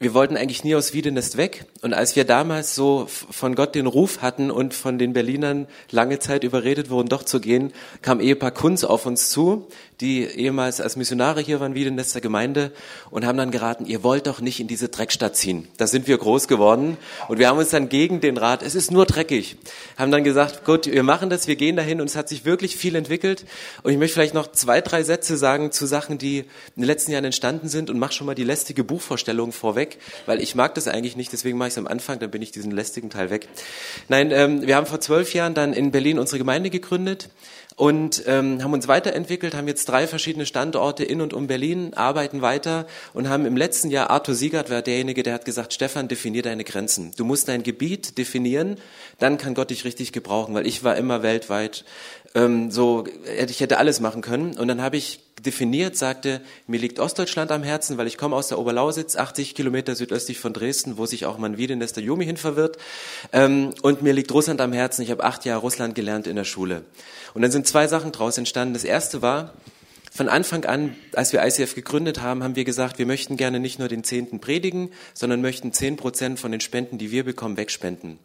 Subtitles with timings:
[0.00, 1.66] wir wollten eigentlich nie aus Wiedenest weg.
[1.82, 6.18] Und als wir damals so von Gott den Ruf hatten und von den Berlinern lange
[6.18, 9.68] Zeit überredet wurden, doch zu gehen, kam Ehepaar Kunz auf uns zu,
[10.00, 12.72] die ehemals als Missionare hier waren, Wiedenester Gemeinde,
[13.10, 15.68] und haben dann geraten, ihr wollt doch nicht in diese Dreckstadt ziehen.
[15.76, 16.96] Da sind wir groß geworden.
[17.28, 19.56] Und wir haben uns dann gegen den Rat, es ist nur dreckig,
[19.98, 22.76] haben dann gesagt, gut, wir machen das, wir gehen dahin und es hat sich wirklich
[22.76, 23.44] viel entwickelt.
[23.82, 26.46] Und ich möchte vielleicht noch zwei, drei Sätze sagen zu Sachen, die in
[26.76, 29.89] den letzten Jahren entstanden sind und mach schon mal die lästige Buchvorstellung vorweg,
[30.26, 32.52] weil ich mag das eigentlich nicht, deswegen mache ich es am Anfang, dann bin ich
[32.52, 33.48] diesen lästigen Teil weg.
[34.08, 37.30] Nein, ähm, wir haben vor zwölf Jahren dann in Berlin unsere Gemeinde gegründet
[37.76, 42.42] und ähm, haben uns weiterentwickelt, haben jetzt drei verschiedene Standorte in und um Berlin, arbeiten
[42.42, 46.42] weiter und haben im letzten Jahr, Arthur Siegert war derjenige, der hat gesagt, Stefan, definier
[46.42, 47.12] deine Grenzen.
[47.16, 48.76] Du musst dein Gebiet definieren,
[49.18, 51.84] dann kann Gott dich richtig gebrauchen, weil ich war immer weltweit
[52.34, 53.04] ähm, so,
[53.48, 54.58] ich hätte alles machen können.
[54.58, 58.48] Und dann habe ich definiert, sagte, mir liegt Ostdeutschland am Herzen, weil ich komme aus
[58.48, 62.76] der Oberlausitz, 80 Kilometer südöstlich von Dresden, wo sich auch mein Wiedenester Jumi hin verwirrt.
[63.32, 65.02] Ähm, und mir liegt Russland am Herzen.
[65.02, 66.84] Ich habe acht Jahre Russland gelernt in der Schule.
[67.34, 68.74] Und dann sind zwei Sachen daraus entstanden.
[68.74, 69.54] Das erste war,
[70.12, 73.78] von Anfang an, als wir ICF gegründet haben, haben wir gesagt, wir möchten gerne nicht
[73.78, 78.18] nur den Zehnten predigen, sondern möchten zehn Prozent von den Spenden, die wir bekommen, wegspenden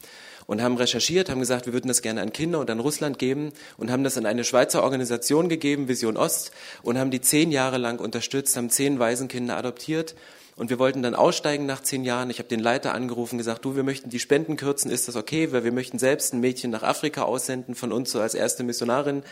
[0.47, 3.51] und haben recherchiert, haben gesagt, wir würden das gerne an Kinder und an Russland geben
[3.77, 6.51] und haben das an eine Schweizer Organisation gegeben, Vision Ost,
[6.83, 10.15] und haben die zehn Jahre lang unterstützt, haben zehn Waisenkinder adoptiert.
[10.55, 12.29] Und wir wollten dann aussteigen nach zehn Jahren.
[12.29, 15.51] Ich habe den Leiter angerufen, gesagt, du, wir möchten die Spenden kürzen, ist das okay?
[15.51, 19.23] Weil wir möchten selbst ein Mädchen nach Afrika aussenden, von uns so als erste Missionarin.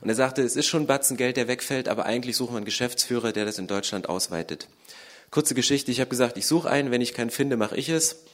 [0.00, 2.56] Und er sagte, es ist schon ein Batzen Geld, der wegfällt, aber eigentlich suchen wir
[2.56, 4.66] einen Geschäftsführer, der das in Deutschland ausweitet.
[5.30, 8.24] Kurze Geschichte, ich habe gesagt, ich suche einen, wenn ich keinen finde, mache ich es.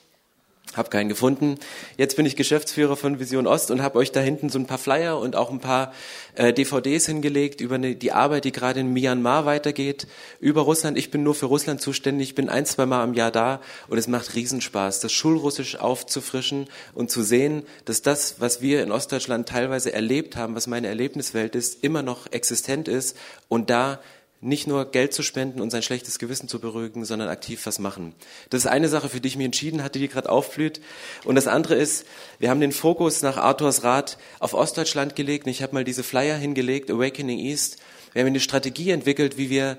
[0.77, 1.59] Hab keinen gefunden.
[1.97, 4.79] Jetzt bin ich Geschäftsführer von Vision Ost und habe euch da hinten so ein paar
[4.79, 5.95] Flyer und auch ein paar
[6.35, 10.07] äh, DVDs hingelegt über eine, die Arbeit, die gerade in Myanmar weitergeht,
[10.41, 10.99] über Russland.
[10.99, 13.97] Ich bin nur für Russland zuständig, ich bin ein, zwei Mal im Jahr da und
[13.97, 19.49] es macht Riesenspaß, das Schulrussisch aufzufrischen und zu sehen, dass das, was wir in Ostdeutschland
[19.49, 23.17] teilweise erlebt haben, was meine Erlebniswelt ist, immer noch existent ist
[23.49, 24.01] und da
[24.41, 28.15] nicht nur Geld zu spenden und sein schlechtes Gewissen zu beruhigen, sondern aktiv was machen.
[28.51, 30.81] Das ist eine Sache, für die ich mich entschieden hatte, die gerade aufblüht.
[31.25, 32.07] Und das andere ist,
[32.39, 35.47] wir haben den Fokus nach Arthurs Rat auf Ostdeutschland gelegt.
[35.47, 37.79] Und ich habe mal diese Flyer hingelegt, Awakening East.
[38.13, 39.79] Wir haben eine Strategie entwickelt, wie wir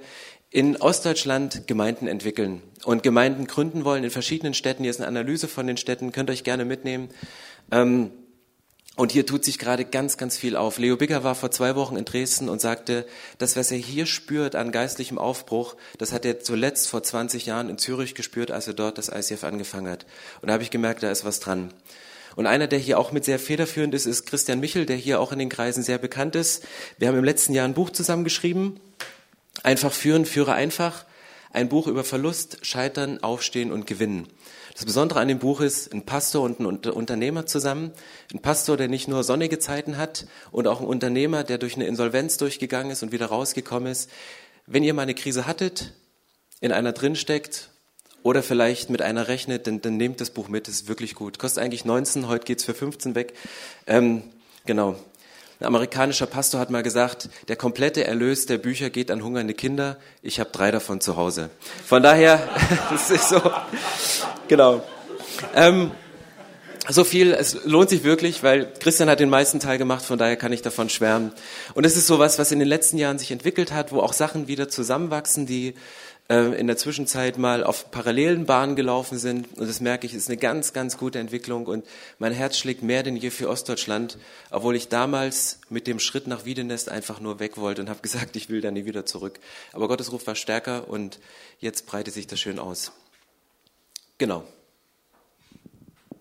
[0.52, 4.84] in Ostdeutschland Gemeinden entwickeln und Gemeinden gründen wollen in verschiedenen Städten.
[4.84, 7.10] Hier ist eine Analyse von den Städten, könnt euch gerne mitnehmen.
[7.72, 8.12] Ähm,
[9.00, 10.78] und hier tut sich gerade ganz, ganz viel auf.
[10.78, 13.06] Leo Bigger war vor zwei Wochen in Dresden und sagte,
[13.38, 17.70] das, was er hier spürt an geistlichem Aufbruch, das hat er zuletzt vor 20 Jahren
[17.70, 20.06] in Zürich gespürt, als er dort das ICF angefangen hat.
[20.42, 21.74] Und da habe ich gemerkt, da ist was dran.
[22.36, 25.32] Und einer, der hier auch mit sehr federführend ist, ist Christian Michel, der hier auch
[25.32, 26.66] in den Kreisen sehr bekannt ist.
[26.98, 28.82] Wir haben im letzten Jahr ein Buch zusammengeschrieben.
[29.64, 31.06] Einfach führen, führe einfach.
[31.54, 34.28] Ein Buch über Verlust, Scheitern, Aufstehen und Gewinnen.
[34.80, 37.92] Das Besondere an dem Buch ist ein Pastor und ein Unternehmer zusammen.
[38.34, 41.86] Ein Pastor, der nicht nur sonnige Zeiten hat und auch ein Unternehmer, der durch eine
[41.86, 44.10] Insolvenz durchgegangen ist und wieder rausgekommen ist.
[44.68, 45.92] Wenn ihr mal eine Krise hattet,
[46.62, 47.72] in einer drinsteckt
[48.24, 51.40] oder vielleicht mit einer rechnet, dann, dann nehmt das Buch mit, das ist wirklich gut.
[51.40, 53.34] Kostet eigentlich 19, heute geht's für 15 weg.
[53.86, 54.24] Ähm,
[54.66, 54.96] genau.
[55.60, 59.98] Ein amerikanischer Pastor hat mal gesagt, der komplette Erlös der Bücher geht an hungernde Kinder.
[60.22, 61.50] Ich habe drei davon zu Hause.
[61.86, 62.48] Von daher,
[62.90, 63.42] das ist so,
[64.50, 64.84] genau.
[65.56, 65.92] Ähm,
[66.90, 70.36] so viel, es lohnt sich wirklich, weil Christian hat den meisten Teil gemacht, von daher
[70.36, 71.32] kann ich davon schwärmen.
[71.76, 74.48] Und es ist sowas, was in den letzten Jahren sich entwickelt hat, wo auch Sachen
[74.48, 75.76] wieder zusammenwachsen, die
[76.30, 79.48] äh, in der Zwischenzeit mal auf parallelen Bahnen gelaufen sind.
[79.58, 81.68] Und das merke ich, ist eine ganz, ganz gute Entwicklung.
[81.68, 81.86] Und
[82.18, 84.18] mein Herz schlägt mehr denn je für Ostdeutschland,
[84.50, 88.36] obwohl ich damals mit dem Schritt nach Wiedenest einfach nur weg wollte und habe gesagt,
[88.36, 89.40] ich will da nie wieder zurück.
[89.74, 91.20] Aber Gottes Ruf war stärker und
[91.60, 92.92] jetzt breitet sich das schön aus.
[94.20, 94.44] Genau.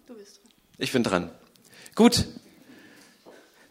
[0.06, 0.52] Du bist dran.
[0.78, 1.30] Ich bin dran.
[1.94, 2.26] Gut.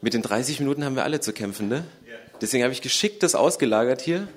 [0.01, 1.85] Mit den 30 Minuten haben wir alle zu kämpfen, ne?
[2.41, 4.27] Deswegen habe ich geschickt das ausgelagert hier.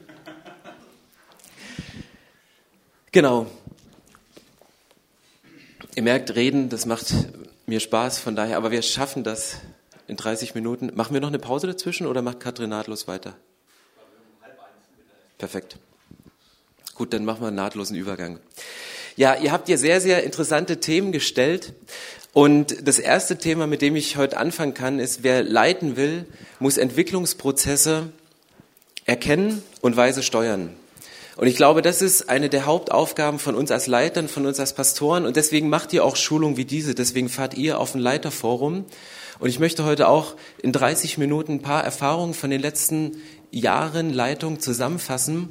[3.13, 3.51] Genau.
[5.97, 7.13] Ihr merkt, reden, das macht
[7.67, 9.57] mir Spaß, von daher, aber wir schaffen das
[10.07, 10.93] in 30 Minuten.
[10.95, 13.37] Machen wir noch eine Pause dazwischen oder macht Katrin nahtlos weiter?
[15.37, 15.79] Perfekt.
[16.95, 18.39] Gut, dann machen wir einen nahtlosen Übergang.
[19.21, 21.75] Ja, ihr habt hier sehr, sehr interessante Themen gestellt.
[22.33, 26.25] Und das erste Thema, mit dem ich heute anfangen kann, ist, wer leiten will,
[26.59, 28.09] muss Entwicklungsprozesse
[29.05, 30.71] erkennen und weise steuern.
[31.37, 34.73] Und ich glaube, das ist eine der Hauptaufgaben von uns als Leitern, von uns als
[34.73, 35.27] Pastoren.
[35.27, 36.95] Und deswegen macht ihr auch Schulungen wie diese.
[36.95, 38.87] Deswegen fahrt ihr auf ein Leiterforum.
[39.39, 43.19] Und ich möchte heute auch in 30 Minuten ein paar Erfahrungen von den letzten
[43.51, 45.51] Jahren Leitung zusammenfassen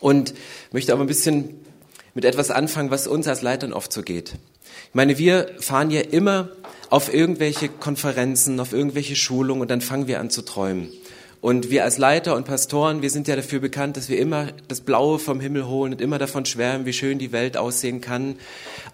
[0.00, 0.34] und
[0.70, 1.63] möchte aber ein bisschen
[2.14, 4.34] mit etwas anfangen, was uns als Leitern oft so geht.
[4.88, 6.50] Ich meine, wir fahren ja immer
[6.90, 10.88] auf irgendwelche Konferenzen, auf irgendwelche Schulungen und dann fangen wir an zu träumen.
[11.40, 14.80] Und wir als Leiter und Pastoren, wir sind ja dafür bekannt, dass wir immer das
[14.80, 18.36] Blaue vom Himmel holen und immer davon schwärmen, wie schön die Welt aussehen kann.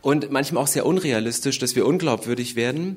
[0.02, 2.96] Und manchmal auch sehr unrealistisch, dass wir unglaubwürdig werden.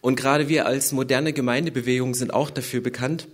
[0.00, 3.26] Und gerade wir als moderne Gemeindebewegung sind auch dafür bekannt,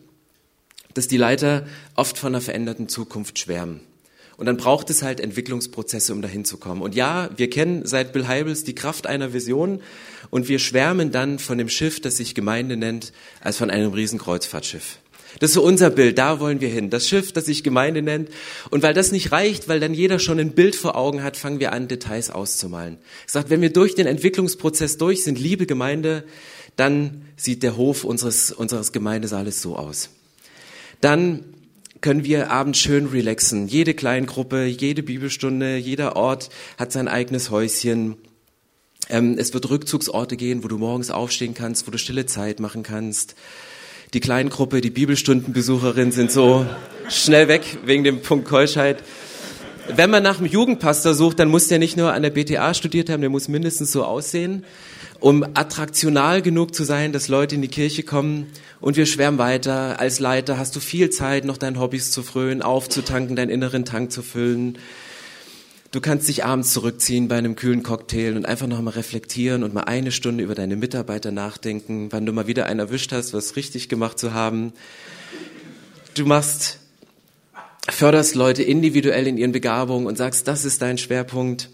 [0.94, 3.80] dass die Leiter oft von einer veränderten Zukunft schwärmen.
[4.40, 6.80] Und dann braucht es halt Entwicklungsprozesse, um dahin zu kommen.
[6.80, 9.82] Und ja, wir kennen seit Bill Heibels die Kraft einer Vision
[10.30, 14.96] und wir schwärmen dann von dem Schiff, das sich Gemeinde nennt, als von einem Riesenkreuzfahrtschiff.
[15.40, 16.88] Das ist so unser Bild, da wollen wir hin.
[16.88, 18.30] Das Schiff, das sich Gemeinde nennt.
[18.70, 21.60] Und weil das nicht reicht, weil dann jeder schon ein Bild vor Augen hat, fangen
[21.60, 22.96] wir an, Details auszumalen.
[23.26, 26.24] Ich sage, wenn wir durch den Entwicklungsprozess durch sind, liebe Gemeinde,
[26.76, 30.08] dann sieht der Hof unseres, unseres Gemeindesaales so aus.
[31.02, 31.44] Dann
[32.00, 33.68] können wir abends schön relaxen.
[33.68, 38.16] Jede Kleingruppe, jede Bibelstunde, jeder Ort hat sein eigenes Häuschen.
[39.08, 42.82] Ähm, es wird Rückzugsorte gehen, wo du morgens aufstehen kannst, wo du stille Zeit machen
[42.82, 43.34] kannst
[44.14, 46.66] die Kleingruppe, die Bibelstundenbesucherin sind so
[47.08, 49.02] schnell weg wegen dem Punkt Keuschheit.
[49.94, 53.08] Wenn man nach einem Jugendpastor sucht, dann muss der nicht nur an der BTA studiert
[53.08, 54.64] haben, der muss mindestens so aussehen,
[55.20, 58.46] um attraktional genug zu sein, dass Leute in die Kirche kommen.
[58.80, 60.00] Und wir schwärmen weiter.
[60.00, 64.10] Als Leiter hast du viel Zeit, noch deinen Hobbys zu frönen, aufzutanken, deinen inneren Tank
[64.10, 64.78] zu füllen.
[65.92, 69.82] Du kannst dich abends zurückziehen bei einem kühlen Cocktail und einfach nochmal reflektieren und mal
[69.82, 73.88] eine Stunde über deine Mitarbeiter nachdenken, wann du mal wieder einen erwischt hast, was richtig
[73.88, 74.72] gemacht zu haben.
[76.14, 76.78] Du machst,
[77.88, 81.68] förderst Leute individuell in ihren Begabungen und sagst, das ist dein Schwerpunkt.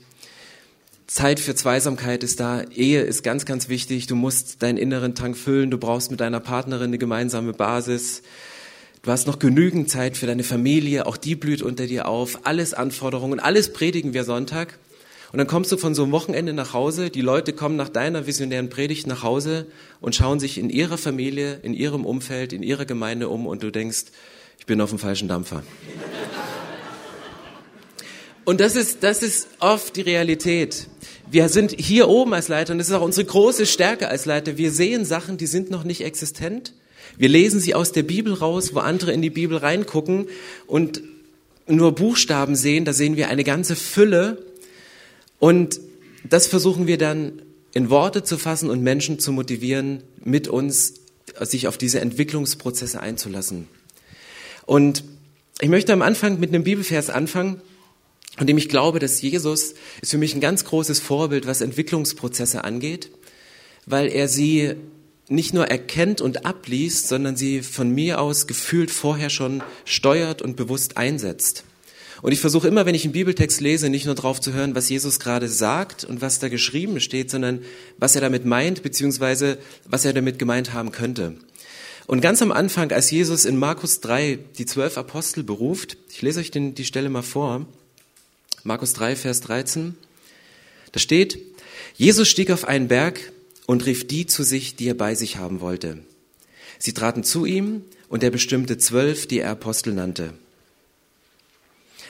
[1.06, 2.62] Zeit für Zweisamkeit ist da.
[2.62, 4.06] Ehe ist ganz, ganz wichtig.
[4.06, 5.70] Du musst deinen inneren Tank füllen.
[5.70, 8.22] Du brauchst mit deiner Partnerin eine gemeinsame Basis.
[9.02, 12.40] Du hast noch genügend Zeit für deine Familie, auch die blüht unter dir auf.
[12.42, 14.80] Alles Anforderungen, alles predigen wir Sonntag.
[15.30, 18.26] Und dann kommst du von so einem Wochenende nach Hause, die Leute kommen nach deiner
[18.26, 19.66] visionären Predigt nach Hause
[20.00, 23.70] und schauen sich in ihrer Familie, in ihrem Umfeld, in ihrer Gemeinde um und du
[23.70, 24.06] denkst,
[24.58, 25.62] ich bin auf dem falschen Dampfer.
[28.46, 30.88] Und das ist, das ist oft die Realität.
[31.30, 34.56] Wir sind hier oben als Leiter und das ist auch unsere große Stärke als Leiter.
[34.56, 36.72] Wir sehen Sachen, die sind noch nicht existent
[37.18, 40.26] wir lesen sie aus der Bibel raus, wo andere in die Bibel reingucken
[40.66, 41.02] und
[41.66, 44.44] nur Buchstaben sehen, da sehen wir eine ganze Fülle.
[45.38, 45.80] Und
[46.28, 47.42] das versuchen wir dann
[47.72, 50.94] in Worte zu fassen und Menschen zu motivieren, mit uns
[51.40, 53.66] sich auf diese Entwicklungsprozesse einzulassen.
[54.64, 55.04] Und
[55.60, 57.60] ich möchte am Anfang mit einem Bibelvers anfangen,
[58.36, 62.64] von dem ich glaube, dass Jesus ist für mich ein ganz großes Vorbild, was Entwicklungsprozesse
[62.64, 63.10] angeht,
[63.86, 64.74] weil er sie
[65.28, 70.56] nicht nur erkennt und abliest, sondern sie von mir aus gefühlt vorher schon steuert und
[70.56, 71.64] bewusst einsetzt.
[72.22, 74.88] Und ich versuche immer, wenn ich einen Bibeltext lese, nicht nur darauf zu hören, was
[74.88, 77.60] Jesus gerade sagt und was da geschrieben steht, sondern
[77.98, 81.34] was er damit meint, beziehungsweise was er damit gemeint haben könnte.
[82.06, 86.40] Und ganz am Anfang, als Jesus in Markus 3 die zwölf Apostel beruft, ich lese
[86.40, 87.66] euch den, die Stelle mal vor,
[88.66, 89.94] Markus 3, Vers 13,
[90.90, 91.38] da steht,
[91.96, 93.32] Jesus stieg auf einen Berg,
[93.66, 95.98] und rief die zu sich, die er bei sich haben wollte.
[96.78, 100.34] Sie traten zu ihm und er bestimmte zwölf, die er Apostel nannte.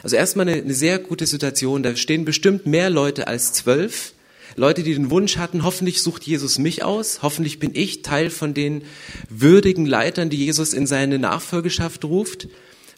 [0.03, 1.83] Also erstmal eine, eine sehr gute Situation.
[1.83, 4.13] Da stehen bestimmt mehr Leute als zwölf.
[4.55, 8.55] Leute, die den Wunsch hatten, hoffentlich sucht Jesus mich aus, hoffentlich bin ich Teil von
[8.55, 8.83] den
[9.29, 12.49] würdigen Leitern, die Jesus in seine Nachfolgeschaft ruft.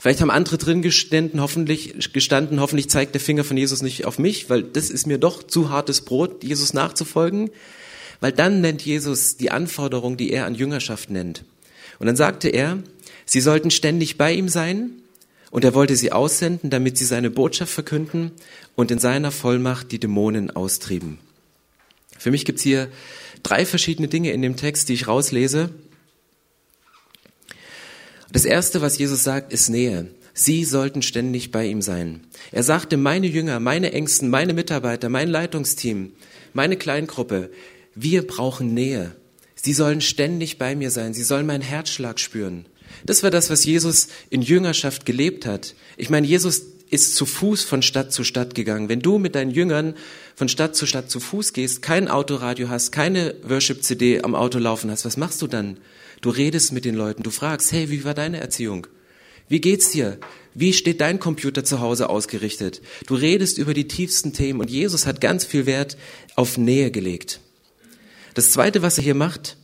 [0.01, 4.21] Vielleicht haben andere drin gestanden, hoffentlich, gestanden, hoffentlich zeigt der Finger von Jesus nicht auf
[4.21, 7.51] mich, weil das ist mir doch zu hartes Brot, Jesus nachzufolgen.
[8.21, 11.45] Weil dann nennt Jesus die Anforderung, die er an Jüngerschaft nennt.
[11.99, 12.79] Und dann sagte er,
[13.27, 14.91] sie sollten ständig bei ihm sein
[15.51, 18.31] und er wollte sie aussenden, damit sie seine Botschaft verkünden
[18.77, 21.19] und in seiner Vollmacht die Dämonen austrieben.
[22.19, 22.89] Für mich gibt's hier
[23.43, 25.71] drei verschiedene Dinge in dem Text, die ich rauslese.
[28.33, 30.09] Das erste, was Jesus sagt, ist Nähe.
[30.35, 32.21] Sie sollten ständig bei ihm sein.
[32.53, 36.13] Er sagte, meine Jünger, meine Ängsten, meine Mitarbeiter, mein Leitungsteam,
[36.53, 37.51] meine Kleingruppe,
[37.95, 39.17] wir brauchen Nähe.
[39.57, 41.15] Sie sollen ständig bei mir sein.
[41.15, 42.67] Sie sollen meinen Herzschlag spüren.
[43.05, 45.75] Das war das, was Jesus in Jüngerschaft gelebt hat.
[45.97, 48.89] Ich meine, Jesus ist zu Fuß von Stadt zu Stadt gegangen.
[48.89, 49.95] Wenn du mit deinen Jüngern
[50.37, 54.91] von Stadt zu Stadt zu Fuß gehst, kein Autoradio hast, keine Worship-CD am Auto laufen
[54.91, 55.79] hast, was machst du dann?
[56.21, 58.87] Du redest mit den Leuten, du fragst, hey, wie war deine Erziehung?
[59.49, 60.19] Wie geht's dir?
[60.55, 62.83] Wie steht dein Computer zu Hause ausgerichtet?
[63.07, 65.97] Du redest über die tiefsten Themen und Jesus hat ganz viel Wert
[66.37, 67.41] auf Nähe gelegt.
[68.35, 69.57] Das Zweite, was er hier macht,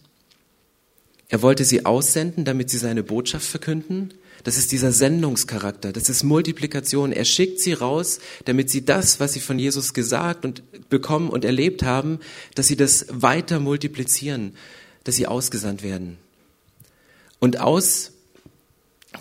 [1.28, 4.14] er wollte sie aussenden, damit sie seine Botschaft verkünden.
[4.44, 7.12] Das ist dieser Sendungscharakter, das ist Multiplikation.
[7.12, 11.44] Er schickt sie raus, damit sie das, was sie von Jesus gesagt und bekommen und
[11.44, 12.20] erlebt haben,
[12.54, 14.54] dass sie das weiter multiplizieren,
[15.04, 16.18] dass sie ausgesandt werden.
[17.40, 18.12] Und aus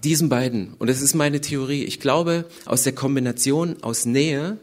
[0.04, 4.58] diesen beiden, und das ist meine Theorie, ich glaube, aus der Kombination aus Nähe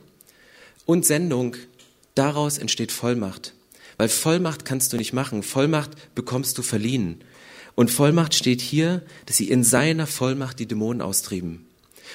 [0.86, 1.56] und Sendung,
[2.14, 3.54] daraus entsteht Vollmacht.
[3.96, 7.20] Weil Vollmacht kannst du nicht machen, Vollmacht bekommst du verliehen.
[7.74, 11.66] Und Vollmacht steht hier, dass sie in seiner Vollmacht die Dämonen austrieben.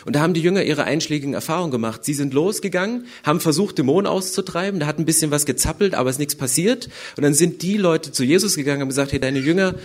[0.03, 2.03] Und da haben die Jünger ihre einschlägigen Erfahrungen gemacht.
[2.03, 6.15] Sie sind losgegangen, haben versucht, Dämonen auszutreiben, da hat ein bisschen was gezappelt, aber es
[6.15, 6.89] ist nichts passiert.
[7.15, 9.75] Und dann sind die Leute zu Jesus gegangen und haben gesagt, hey, deine Jünger,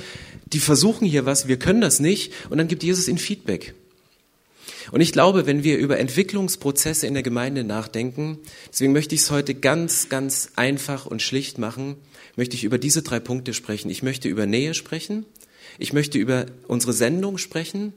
[0.52, 2.33] die versuchen hier was, wir können das nicht.
[2.49, 3.75] Und dann gibt Jesus ihnen Feedback.
[4.92, 8.38] Und ich glaube, wenn wir über Entwicklungsprozesse in der Gemeinde nachdenken,
[8.71, 11.97] deswegen möchte ich es heute ganz, ganz einfach und schlicht machen,
[12.37, 13.90] möchte ich über diese drei Punkte sprechen.
[13.90, 15.26] Ich möchte über Nähe sprechen,
[15.78, 17.92] ich möchte über unsere Sendung sprechen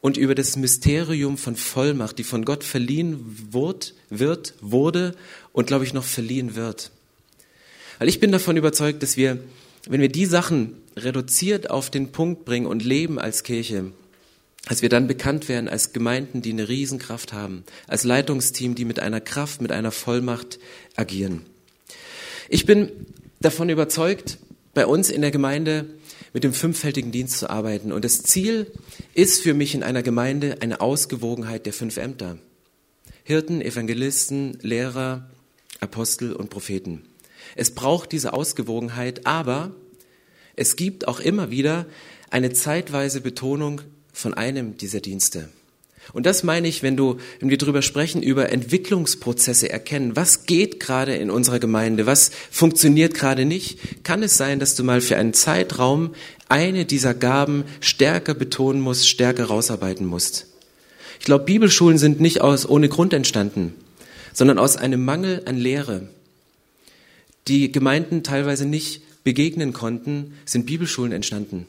[0.00, 5.14] und über das Mysterium von Vollmacht, die von Gott verliehen wird, wird wurde
[5.52, 6.90] und glaube ich noch verliehen wird.
[7.98, 9.38] Weil ich bin davon überzeugt, dass wir,
[9.88, 13.92] wenn wir die Sachen reduziert auf den Punkt bringen und leben als Kirche,
[14.68, 18.98] dass wir dann bekannt werden als Gemeinden, die eine Riesenkraft haben, als Leitungsteam, die mit
[18.98, 20.58] einer Kraft, mit einer Vollmacht
[20.96, 21.42] agieren.
[22.48, 22.90] Ich bin
[23.40, 24.38] davon überzeugt,
[24.74, 25.86] bei uns in der Gemeinde
[26.32, 27.92] mit dem fünffältigen Dienst zu arbeiten.
[27.92, 28.70] Und das Ziel
[29.14, 32.38] ist für mich in einer Gemeinde eine Ausgewogenheit der fünf Ämter.
[33.24, 35.30] Hirten, Evangelisten, Lehrer,
[35.80, 37.02] Apostel und Propheten.
[37.54, 39.74] Es braucht diese Ausgewogenheit, aber
[40.56, 41.86] es gibt auch immer wieder
[42.30, 43.82] eine zeitweise Betonung
[44.12, 45.50] von einem dieser Dienste.
[46.12, 50.14] Und das meine ich, wenn du, wenn wir darüber sprechen, über Entwicklungsprozesse erkennen.
[50.14, 52.06] Was geht gerade in unserer Gemeinde?
[52.06, 54.04] Was funktioniert gerade nicht?
[54.04, 56.14] Kann es sein, dass du mal für einen Zeitraum
[56.48, 60.46] eine dieser Gaben stärker betonen musst, stärker rausarbeiten musst?
[61.18, 63.74] Ich glaube, Bibelschulen sind nicht aus ohne Grund entstanden,
[64.32, 66.08] sondern aus einem Mangel an Lehre.
[67.48, 71.66] Die Gemeinden teilweise nicht begegnen konnten, sind Bibelschulen entstanden.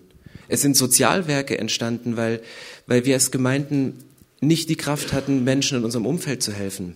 [0.48, 2.44] Es sind Sozialwerke entstanden, weil,
[2.86, 3.98] weil wir als Gemeinden
[4.42, 6.96] nicht die Kraft hatten, Menschen in unserem Umfeld zu helfen.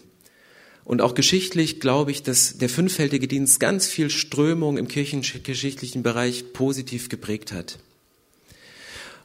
[0.85, 6.53] Und auch geschichtlich glaube ich, dass der fünffältige Dienst ganz viel Strömung im kirchengeschichtlichen Bereich
[6.53, 7.79] positiv geprägt hat.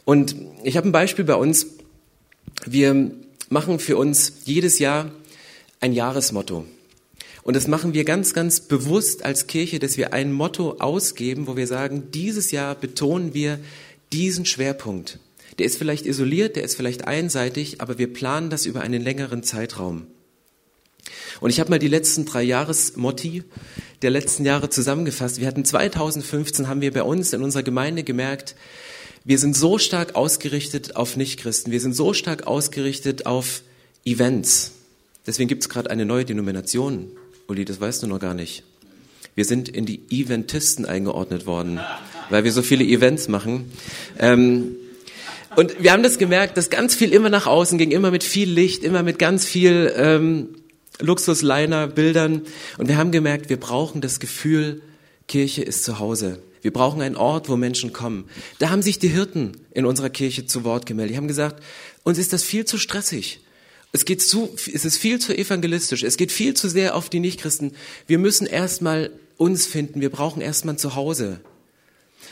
[0.07, 1.67] Und ich habe ein Beispiel bei uns.
[2.65, 3.11] Wir
[3.51, 5.13] machen für uns jedes Jahr
[5.81, 6.65] ein Jahresmotto.
[7.47, 11.57] Und das machen wir ganz, ganz bewusst als Kirche, dass wir ein Motto ausgeben, wo
[11.57, 13.61] wir sagen, dieses Jahr betonen wir
[14.13, 15.21] diesen Schwerpunkt.
[15.61, 19.45] Der ist vielleicht isoliert, der ist vielleicht einseitig, aber wir planen das über einen längeren
[19.45, 20.09] Zeitraum.
[21.39, 23.45] Und ich habe mal die letzten drei Jahresmotti
[24.03, 25.39] der letzten Jahre zusammengefasst.
[25.39, 28.57] Wir hatten 2015, haben wir bei uns in unserer Gemeinde gemerkt,
[29.23, 33.63] wir sind so stark ausgerichtet auf Nichtchristen, wir sind so stark ausgerichtet auf
[34.05, 34.73] Events.
[35.29, 37.13] Deswegen gibt es gerade eine neue Denomination.
[37.49, 38.65] Uli, das weißt du noch gar nicht.
[39.35, 41.79] Wir sind in die Eventisten eingeordnet worden,
[42.31, 43.71] weil wir so viele Events machen.
[44.19, 44.77] Ähm,
[45.55, 48.51] und wir haben das gemerkt, dass ganz viel immer nach außen ging, immer mit viel
[48.51, 50.49] Licht, immer mit ganz viel ähm,
[51.01, 52.43] Luxusliner, Bildern.
[52.79, 54.83] Und wir haben gemerkt, wir brauchen das Gefühl,
[55.29, 56.41] Kirche ist zu Hause.
[56.63, 58.25] Wir brauchen einen Ort, wo Menschen kommen.
[58.59, 61.15] Da haben sich die Hirten in unserer Kirche zu Wort gemeldet.
[61.15, 61.63] Die haben gesagt,
[62.03, 63.41] uns ist das viel zu stressig.
[63.97, 66.03] Es geht zu, es ist viel zu evangelistisch.
[66.03, 67.73] Es geht viel zu sehr auf die Nichtchristen.
[68.07, 70.03] Wir müssen erstmal uns finden.
[70.03, 71.41] Wir brauchen erstmal ein Zuhause.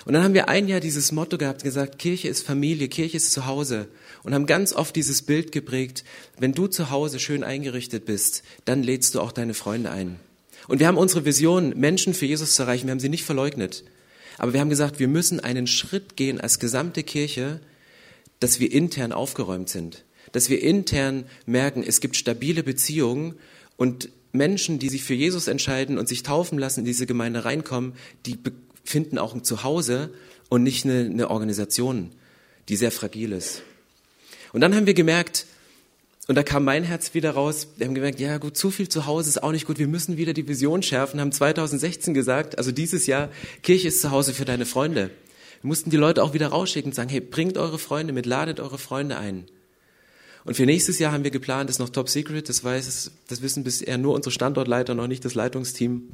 [0.05, 3.33] Und dann haben wir ein Jahr dieses Motto gehabt, gesagt, Kirche ist Familie, Kirche ist
[3.33, 3.89] zu Hause.
[4.25, 6.05] Und haben ganz oft dieses Bild geprägt,
[6.39, 10.21] wenn du zu Hause schön eingerichtet bist, dann lädst du auch deine Freunde ein.
[10.69, 13.85] Und wir haben unsere Vision, Menschen für Jesus zu erreichen, wir haben sie nicht verleugnet.
[14.37, 17.61] Aber wir haben gesagt, wir müssen einen Schritt gehen als gesamte Kirche,
[18.39, 20.05] dass wir intern aufgeräumt sind.
[20.35, 23.37] Dass wir intern merken, es gibt stabile Beziehungen
[23.77, 27.93] und Menschen, die sich für Jesus entscheiden und sich taufen lassen, in diese Gemeinde reinkommen,
[28.27, 28.37] die
[28.83, 30.11] finden auch ein Zuhause
[30.49, 32.11] und nicht eine, eine Organisation,
[32.69, 33.63] die sehr fragil ist.
[34.53, 35.47] Und dann haben wir gemerkt,
[36.27, 39.07] und da kam mein Herz wieder raus, wir haben gemerkt, ja gut, zu viel zu
[39.07, 42.73] Hause ist auch nicht gut, wir müssen wieder die Vision schärfen, haben 2016 gesagt, also
[42.73, 43.29] dieses Jahr,
[43.63, 45.11] Kirche ist zu Hause für deine Freunde.
[45.63, 48.59] Wir mussten die Leute auch wieder rausschicken und sagen, hey, bringt eure Freunde mit, ladet
[48.59, 49.45] eure Freunde ein.
[50.45, 53.43] Und für nächstes Jahr haben wir geplant, das ist noch top secret, das weiß, das
[53.43, 56.11] wissen bisher nur unsere Standortleiter, noch nicht das Leitungsteam.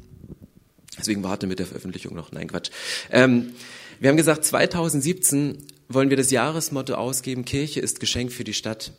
[0.97, 2.31] Deswegen warte mit der Veröffentlichung noch.
[2.31, 2.69] Nein, Quatsch.
[3.09, 3.53] Ähm,
[3.99, 5.57] wir haben gesagt, 2017
[5.89, 8.93] wollen wir das Jahresmotto ausgeben, Kirche ist Geschenk für die Stadt.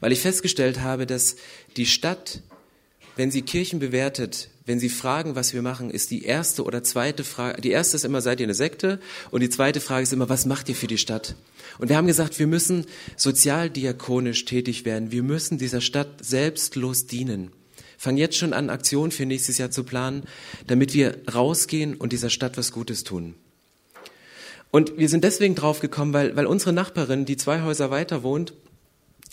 [0.00, 1.36] Weil ich festgestellt habe, dass
[1.76, 2.42] die Stadt,
[3.20, 7.22] wenn sie Kirchen bewertet, wenn sie fragen, was wir machen, ist die erste oder zweite
[7.22, 8.98] Frage, die erste ist immer, seid ihr eine Sekte?
[9.30, 11.34] Und die zweite Frage ist immer, was macht ihr für die Stadt?
[11.78, 12.86] Und wir haben gesagt, wir müssen
[13.18, 15.12] sozialdiakonisch tätig werden.
[15.12, 17.50] Wir müssen dieser Stadt selbstlos dienen.
[17.98, 20.22] Fang jetzt schon an, Aktionen für nächstes Jahr zu planen,
[20.66, 23.34] damit wir rausgehen und dieser Stadt was Gutes tun.
[24.70, 28.54] Und wir sind deswegen drauf gekommen, weil, weil unsere Nachbarin, die zwei Häuser weiter wohnt,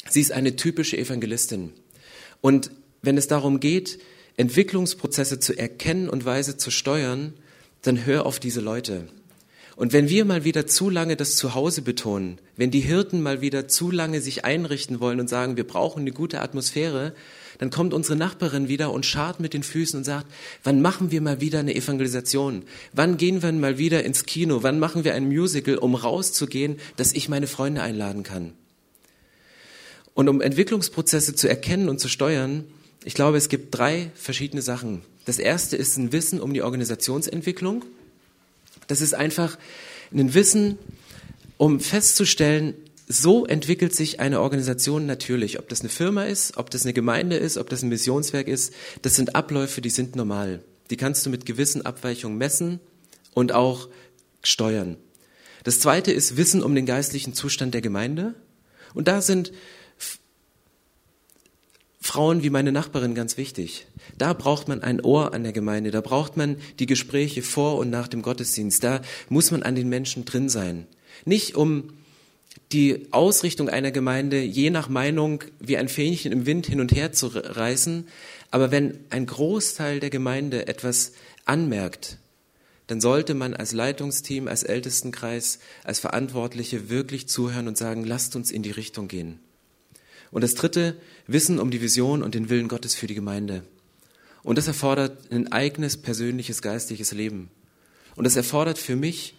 [0.10, 1.72] sie ist eine typische Evangelistin.
[2.41, 2.70] Und
[3.08, 4.00] wenn es darum geht,
[4.36, 7.34] Entwicklungsprozesse zu erkennen und weise zu steuern,
[7.82, 9.08] dann hör auf diese Leute.
[9.78, 13.70] Und wenn wir mal wieder zu lange das Zuhause betonen, wenn die Hirten mal wieder
[13.70, 17.14] zu lange sich einrichten wollen und sagen, wir brauchen eine gute Atmosphäre,
[17.60, 20.28] dann kommt unsere Nachbarin wieder und schart mit den Füßen und sagt,
[20.66, 22.64] wann machen wir mal wieder eine Evangelisation?
[22.92, 24.64] Wann gehen wir mal wieder ins Kino?
[24.64, 28.52] Wann machen wir ein Musical, um rauszugehen, dass ich meine Freunde einladen kann?
[30.14, 32.66] Und um Entwicklungsprozesse zu erkennen und zu steuern,
[33.04, 35.01] ich glaube, es gibt drei verschiedene Sachen.
[35.25, 37.86] Das erste ist ein Wissen um die Organisationsentwicklung.
[38.88, 39.58] Das ist einfach
[40.13, 40.77] ein Wissen,
[41.58, 42.75] um festzustellen,
[43.08, 45.60] so entwickelt sich eine Organisation natürlich.
[45.60, 48.74] Ob das eine Firma ist, ob das eine Gemeinde ist, ob das ein Missionswerk ist,
[49.01, 50.62] das sind Abläufe, die sind normal.
[50.89, 52.80] Die kannst du mit gewissen Abweichungen messen
[53.34, 53.88] und auch
[54.44, 54.98] steuern.
[55.63, 58.36] Das zweite ist Wissen um den geistlichen Zustand der Gemeinde.
[58.94, 59.51] Und da sind
[62.08, 63.86] Frauen wie meine Nachbarin ganz wichtig.
[64.18, 67.90] Da braucht man ein Ohr an der Gemeinde, da braucht man die Gespräche vor und
[67.90, 70.88] nach dem Gottesdienst, da muss man an den Menschen drin sein.
[71.26, 71.92] Nicht um
[72.72, 77.12] die Ausrichtung einer Gemeinde je nach Meinung wie ein Fähnchen im Wind hin und her
[77.12, 78.08] zu reißen,
[78.52, 81.12] aber wenn ein Großteil der Gemeinde etwas
[81.44, 82.20] anmerkt,
[82.88, 88.50] dann sollte man als Leitungsteam, als Ältestenkreis, als Verantwortliche wirklich zuhören und sagen, lasst uns
[88.50, 89.42] in die Richtung gehen.
[90.32, 90.96] Und das dritte,
[91.28, 93.64] Wissen um die Vision und den Willen Gottes für die Gemeinde.
[94.44, 97.50] Und das erfordert ein eigenes persönliches geistliches Leben.
[98.16, 99.36] Und das erfordert für mich,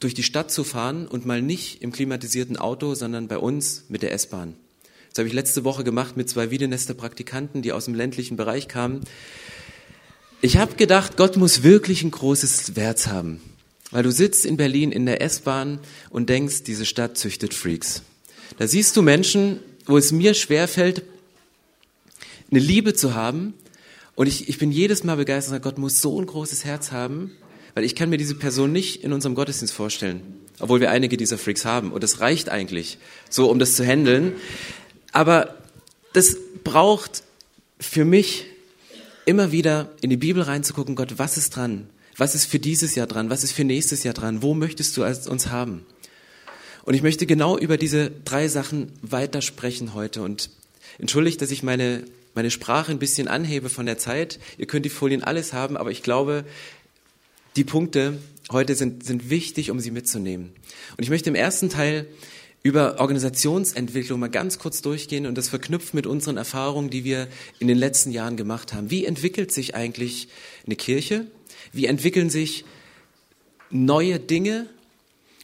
[0.00, 4.02] durch die Stadt zu fahren und mal nicht im klimatisierten Auto, sondern bei uns mit
[4.02, 4.54] der S-Bahn.
[5.10, 8.68] Das habe ich letzte Woche gemacht mit zwei Wiedenester Praktikanten, die aus dem ländlichen Bereich
[8.68, 9.00] kamen.
[10.40, 13.40] Ich habe gedacht, Gott muss wirklich ein großes Herz haben.
[13.90, 15.80] Weil du sitzt in Berlin in der S-Bahn
[16.10, 18.02] und denkst, diese Stadt züchtet Freaks.
[18.58, 21.02] Da siehst du Menschen, wo es mir schwerfällt,
[22.50, 23.54] eine Liebe zu haben.
[24.16, 27.30] Und ich, ich bin jedes Mal begeistert, Gott muss so ein großes Herz haben,
[27.74, 30.22] weil ich kann mir diese Person nicht in unserem Gottesdienst vorstellen.
[30.58, 31.92] Obwohl wir einige dieser Freaks haben.
[31.92, 32.98] Und das reicht eigentlich,
[33.30, 34.32] so um das zu handeln.
[35.12, 35.54] Aber
[36.12, 37.22] das braucht
[37.78, 38.46] für mich
[39.24, 41.88] immer wieder in die Bibel reinzugucken, Gott, was ist dran?
[42.16, 43.30] Was ist für dieses Jahr dran?
[43.30, 44.42] Was ist für nächstes Jahr dran?
[44.42, 45.86] Wo möchtest du uns haben?
[46.88, 50.22] Und ich möchte genau über diese drei Sachen weitersprechen heute.
[50.22, 50.48] Und
[50.98, 54.40] entschuldigt, dass ich meine, meine Sprache ein bisschen anhebe von der Zeit.
[54.56, 56.46] Ihr könnt die Folien alles haben, aber ich glaube,
[57.56, 58.16] die Punkte
[58.50, 60.50] heute sind, sind wichtig, um sie mitzunehmen.
[60.96, 62.06] Und ich möchte im ersten Teil
[62.62, 67.68] über Organisationsentwicklung mal ganz kurz durchgehen und das verknüpft mit unseren Erfahrungen, die wir in
[67.68, 68.90] den letzten Jahren gemacht haben.
[68.90, 70.28] Wie entwickelt sich eigentlich
[70.64, 71.26] eine Kirche?
[71.70, 72.64] Wie entwickeln sich
[73.68, 74.70] neue Dinge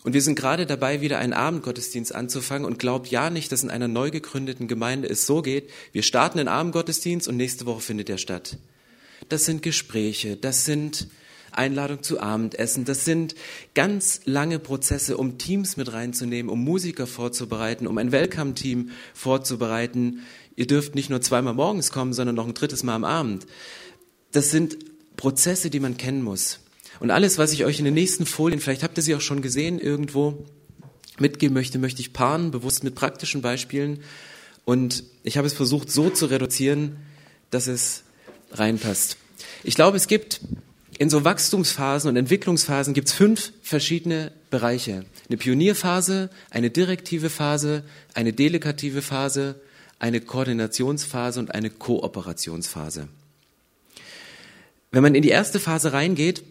[0.05, 3.71] und wir sind gerade dabei, wieder einen Abendgottesdienst anzufangen und glaubt ja nicht, dass in
[3.71, 8.11] einer neu gegründeten Gemeinde es so geht, wir starten den Abendgottesdienst und nächste Woche findet
[8.11, 8.59] er statt.
[9.31, 11.09] Das sind Gespräche, das sind
[11.53, 13.35] Einladung zu Abendessen, das sind
[13.75, 20.21] ganz lange Prozesse, um Teams mit reinzunehmen, um Musiker vorzubereiten, um ein Welcome-Team vorzubereiten.
[20.55, 23.47] Ihr dürft nicht nur zweimal morgens kommen, sondern noch ein drittes Mal am Abend.
[24.33, 24.77] Das sind
[25.17, 26.61] Prozesse, die man kennen muss.
[27.00, 29.42] Und alles, was ich euch in den nächsten Folien, vielleicht habt ihr sie auch schon
[29.42, 30.44] gesehen irgendwo,
[31.18, 34.00] mitgeben möchte, möchte ich paaren, bewusst mit praktischen Beispielen.
[34.64, 36.96] Und ich habe es versucht so zu reduzieren,
[37.50, 38.02] dass es
[38.52, 39.16] reinpasst.
[39.62, 40.40] Ich glaube, es gibt
[40.98, 45.04] in so Wachstumsphasen und Entwicklungsphasen gibt es fünf verschiedene Bereiche.
[45.28, 47.83] Eine Pionierphase, eine direktive Phase,
[48.14, 49.57] eine delikative Phase,
[49.98, 53.09] eine Koordinationsphase und eine Kooperationsphase.
[54.92, 56.44] Wenn man in die erste Phase reingeht,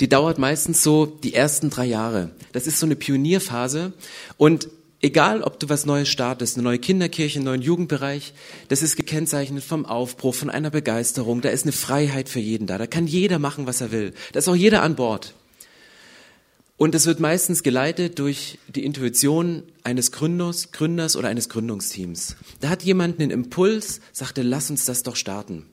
[0.00, 2.30] die dauert meistens so die ersten drei Jahre.
[2.52, 3.92] Das ist so eine Pionierphase.
[4.36, 4.68] Und
[5.00, 8.34] egal, ob du was Neues startest, eine neue Kinderkirche, einen neuen Jugendbereich,
[8.68, 11.40] das ist gekennzeichnet vom Aufbruch, von einer Begeisterung.
[11.40, 12.78] Da ist eine Freiheit für jeden da.
[12.78, 14.12] Da kann jeder machen, was er will.
[14.32, 15.34] Da ist auch jeder an Bord.
[16.76, 22.36] Und es wird meistens geleitet durch die Intuition eines Gründers, Gründers oder eines Gründungsteams.
[22.60, 25.66] Da hat jemand einen Impuls, sagte, lass uns das doch starten.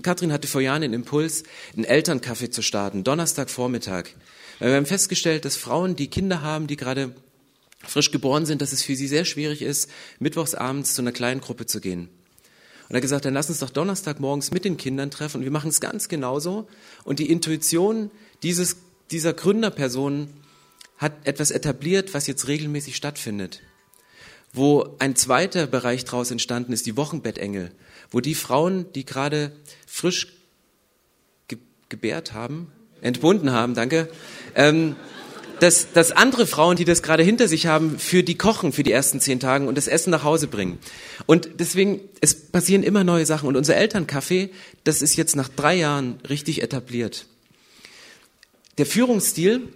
[0.00, 1.42] Katrin hatte vor Jahren den Impuls,
[1.76, 4.04] einen Elternkaffee zu starten, Donnerstagvormittag.
[4.58, 7.14] Weil wir haben festgestellt, dass Frauen, die Kinder haben, die gerade
[7.80, 11.66] frisch geboren sind, dass es für sie sehr schwierig ist, mittwochsabends zu einer kleinen Gruppe
[11.66, 12.08] zu gehen.
[12.88, 15.44] Und er hat gesagt, dann lass uns doch Donnerstag morgens mit den Kindern treffen und
[15.44, 16.68] wir machen es ganz genauso.
[17.04, 18.10] Und die Intuition
[18.42, 18.76] dieses,
[19.10, 20.28] dieser Gründerperson
[20.98, 23.62] hat etwas etabliert, was jetzt regelmäßig stattfindet.
[24.52, 27.72] Wo ein zweiter Bereich daraus entstanden ist, die Wochenbettengel,
[28.10, 29.52] wo die Frauen, die gerade
[29.92, 30.28] frisch
[31.48, 31.58] ge
[31.90, 34.08] gebärt haben, entbunden haben, danke,
[34.54, 34.96] ähm,
[35.60, 38.90] dass, dass andere Frauen, die das gerade hinter sich haben, für die kochen für die
[38.90, 40.78] ersten zehn Tage und das Essen nach Hause bringen.
[41.26, 43.46] Und deswegen, es passieren immer neue Sachen.
[43.46, 44.48] Und unser Elterncafé,
[44.82, 47.26] das ist jetzt nach drei Jahren richtig etabliert.
[48.78, 49.68] Der Führungsstil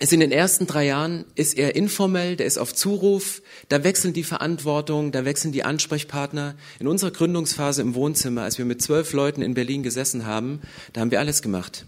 [0.00, 4.12] ist in den ersten drei Jahren, ist er informell, der ist auf Zuruf, da wechseln
[4.12, 6.56] die Verantwortung, da wechseln die Ansprechpartner.
[6.80, 10.60] In unserer Gründungsphase im Wohnzimmer, als wir mit zwölf Leuten in Berlin gesessen haben,
[10.92, 11.86] da haben wir alles gemacht.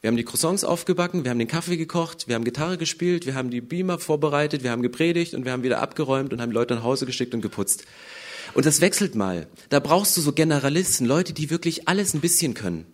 [0.00, 3.34] Wir haben die Croissants aufgebacken, wir haben den Kaffee gekocht, wir haben Gitarre gespielt, wir
[3.34, 6.76] haben die Beamer vorbereitet, wir haben gepredigt und wir haben wieder abgeräumt und haben Leute
[6.76, 7.84] nach Hause geschickt und geputzt.
[8.54, 9.48] Und das wechselt mal.
[9.68, 12.86] Da brauchst du so Generalisten, Leute, die wirklich alles ein bisschen können.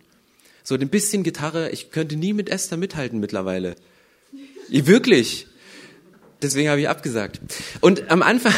[0.62, 3.77] So ein bisschen Gitarre, ich könnte nie mit Esther mithalten mittlerweile.
[4.68, 5.46] Ich, wirklich.
[6.42, 7.40] Deswegen habe ich abgesagt.
[7.81, 8.55] Und am Anfang,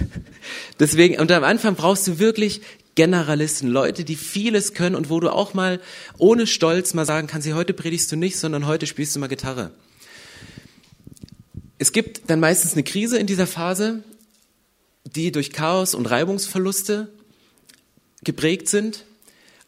[0.80, 2.60] deswegen, und am Anfang brauchst du wirklich
[2.94, 5.80] Generalisten, Leute, die vieles können und wo du auch mal
[6.16, 9.70] ohne Stolz mal sagen kannst, heute predigst du nicht, sondern heute spielst du mal Gitarre.
[11.78, 14.02] Es gibt dann meistens eine Krise in dieser Phase,
[15.04, 17.12] die durch Chaos und Reibungsverluste
[18.24, 19.04] geprägt sind.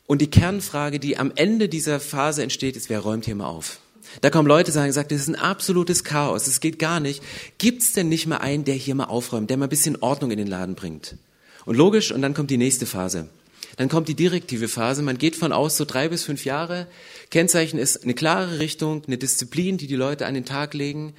[0.07, 3.79] Und die Kernfrage, die am Ende dieser Phase entsteht, ist, wer räumt hier mal auf?
[4.21, 7.23] Da kommen Leute, sagen, sagt, das ist ein absolutes Chaos, es geht gar nicht.
[7.59, 10.39] Gibt's denn nicht mal einen, der hier mal aufräumt, der mal ein bisschen Ordnung in
[10.39, 11.17] den Laden bringt?
[11.65, 13.29] Und logisch, und dann kommt die nächste Phase.
[13.77, 15.03] Dann kommt die direktive Phase.
[15.03, 16.89] Man geht von aus so drei bis fünf Jahre.
[17.31, 21.15] Kennzeichen ist eine klare Richtung, eine Disziplin, die die Leute an den Tag legen.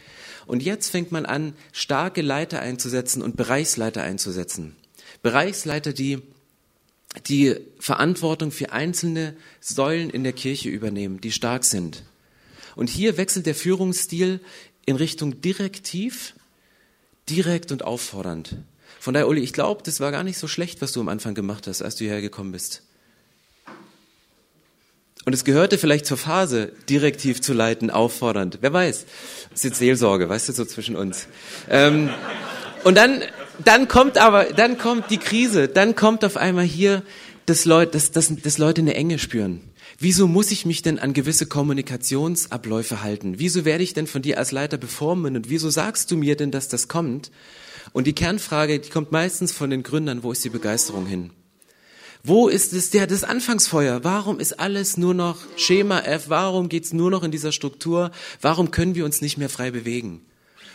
[0.45, 4.75] Und jetzt fängt man an, starke Leiter einzusetzen und Bereichsleiter einzusetzen.
[5.21, 6.21] Bereichsleiter, die
[7.27, 12.03] die Verantwortung für einzelne Säulen in der Kirche übernehmen, die stark sind.
[12.79, 14.39] Und hier wechselt der Führungsstil
[14.85, 16.33] in Richtung direktiv,
[17.29, 18.55] direkt und auffordernd.
[19.01, 21.35] Von daher, Uli, ich glaube, das war gar nicht so schlecht, was du am Anfang
[21.35, 22.83] gemacht hast, als du hierher gekommen bist.
[25.25, 28.59] Und es gehörte vielleicht zur Phase, direktiv zu leiten, auffordernd.
[28.61, 29.05] Wer weiß?
[29.49, 31.27] Das ist jetzt Seelsorge, weißt du, so zwischen uns.
[31.69, 32.09] Ähm,
[32.85, 33.23] und dann,
[33.65, 37.03] dann kommt aber, dann kommt die Krise, dann kommt auf einmal hier,
[37.45, 39.68] dass Leute, dass, dass, dass Leute eine Enge spüren.
[40.01, 43.35] Wieso muss ich mich denn an gewisse Kommunikationsabläufe halten?
[43.37, 45.35] Wieso werde ich denn von dir als Leiter beformen?
[45.35, 47.31] Und wieso sagst du mir denn, dass das kommt?
[47.91, 51.31] Und die Kernfrage, die kommt meistens von den Gründern, wo ist die Begeisterung hin?
[52.23, 54.05] Wo ist es der, das Anfangsfeuer?
[54.05, 56.25] Warum ist alles nur noch Schema F?
[56.29, 58.11] Warum geht's nur noch in dieser Struktur?
[58.39, 60.21] Warum können wir uns nicht mehr frei bewegen?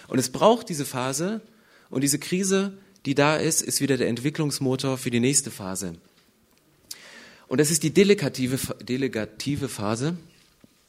[0.08, 1.40] Und es braucht diese Phase
[1.88, 5.94] und diese Krise, die da ist, ist wieder der Entwicklungsmotor für die nächste Phase.
[7.48, 10.16] Und das ist die delegative, delegative Phase.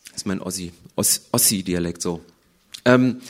[0.05, 2.21] Das ist mein Ossi, Ossi-Dialekt so.
[2.85, 3.21] Ähm,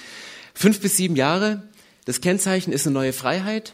[0.54, 1.64] fünf bis sieben Jahre
[2.06, 3.74] das Kennzeichen ist eine neue Freiheit.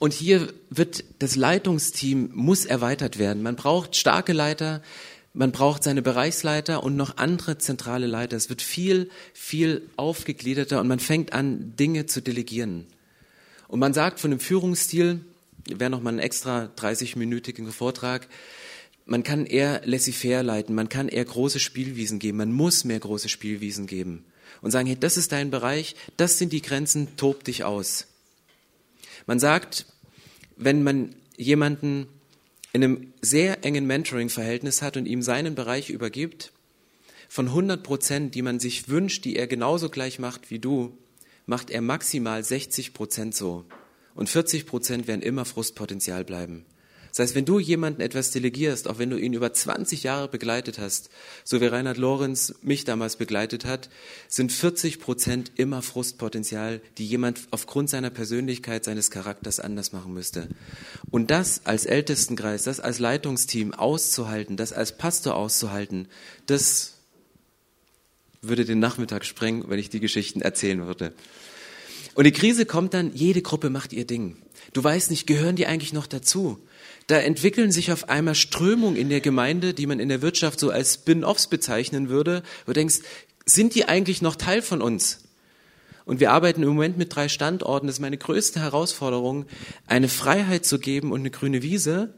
[0.00, 3.44] Und hier wird das Leitungsteam muss erweitert werden.
[3.44, 4.82] Man braucht starke Leiter,
[5.32, 8.36] man braucht seine Bereichsleiter und noch andere zentrale Leiter.
[8.36, 12.86] Es wird viel, viel aufgegliederter und man fängt an, Dinge zu delegieren.
[13.68, 15.20] Und man sagt von dem Führungsstil,
[15.66, 18.28] wäre noch mal ein extra 30-minütigen Vortrag,
[19.04, 23.28] man kann eher laissez-faire leiten, man kann eher große Spielwiesen geben, man muss mehr große
[23.28, 24.24] Spielwiesen geben
[24.60, 28.06] und sagen, hey, das ist dein Bereich, das sind die Grenzen, tob dich aus.
[29.26, 29.86] Man sagt,
[30.56, 32.06] wenn man jemanden
[32.72, 36.52] in einem sehr engen Mentoring-Verhältnis hat und ihm seinen Bereich übergibt,
[37.28, 40.96] von 100 Prozent, die man sich wünscht, die er genauso gleich macht wie du,
[41.46, 43.64] macht er maximal 60 Prozent so.
[44.14, 46.64] Und 40 Prozent werden immer Frustpotenzial bleiben.
[47.12, 50.78] Das heißt, wenn du jemanden etwas delegierst, auch wenn du ihn über 20 Jahre begleitet
[50.78, 51.10] hast,
[51.44, 53.90] so wie Reinhard Lorenz mich damals begleitet hat,
[54.28, 60.48] sind 40 Prozent immer Frustpotenzial, die jemand aufgrund seiner Persönlichkeit, seines Charakters anders machen müsste.
[61.10, 66.08] Und das als Ältestenkreis, das als Leitungsteam auszuhalten, das als Pastor auszuhalten,
[66.46, 66.94] das
[68.40, 71.12] würde den Nachmittag sprengen, wenn ich die Geschichten erzählen würde.
[72.14, 74.36] Und die Krise kommt dann, jede Gruppe macht ihr Ding.
[74.72, 76.58] Du weißt nicht, gehören die eigentlich noch dazu?
[77.06, 80.70] Da entwickeln sich auf einmal Strömungen in der Gemeinde, die man in der Wirtschaft so
[80.70, 83.00] als Spin-offs bezeichnen würde, wo du denkst,
[83.44, 85.20] sind die eigentlich noch Teil von uns?
[86.04, 87.86] Und wir arbeiten im Moment mit drei Standorten.
[87.86, 89.46] Das ist meine größte Herausforderung,
[89.86, 92.14] eine Freiheit zu geben und eine grüne Wiese,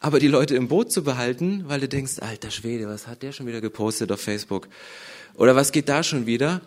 [0.00, 3.32] aber die Leute im Boot zu behalten, weil du denkst, alter Schwede, was hat der
[3.32, 4.68] schon wieder gepostet auf Facebook?
[5.34, 6.60] Oder was geht da schon wieder?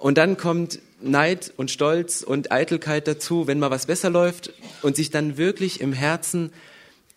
[0.00, 4.96] Und dann kommt Neid und Stolz und Eitelkeit dazu, wenn mal was besser läuft und
[4.96, 6.52] sich dann wirklich im Herzen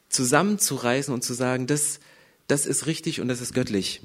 [0.10, 2.02] zusammenzureißen und zu sagen, das,
[2.48, 4.02] das ist richtig und das ist göttlich.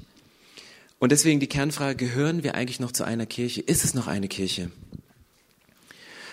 [0.97, 3.59] Und deswegen die Kernfrage, gehören wir eigentlich noch zu einer Kirche?
[3.59, 4.71] Ist es noch eine Kirche?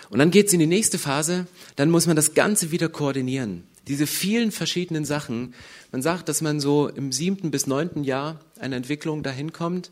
[0.09, 3.63] Und dann geht es in die nächste Phase, dann muss man das Ganze wieder koordinieren.
[3.89, 5.53] Diese vielen verschiedenen Sachen.
[5.91, 9.91] Man sagt, dass man so im siebten bis neunten Jahr einer Entwicklung dahin kommt.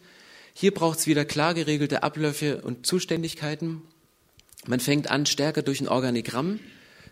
[0.57, 3.81] Hier braucht es wieder klar geregelte Abläufe und Zuständigkeiten.
[4.65, 6.61] Man fängt an, stärker durch ein Organigramm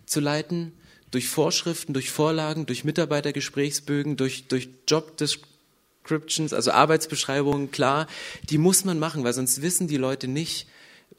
[0.05, 0.71] zu leiten,
[1.11, 8.07] durch Vorschriften, durch Vorlagen, durch Mitarbeitergesprächsbögen, durch, durch Job Descriptions, also Arbeitsbeschreibungen, klar,
[8.49, 10.65] die muss man machen, weil sonst wissen die Leute nicht,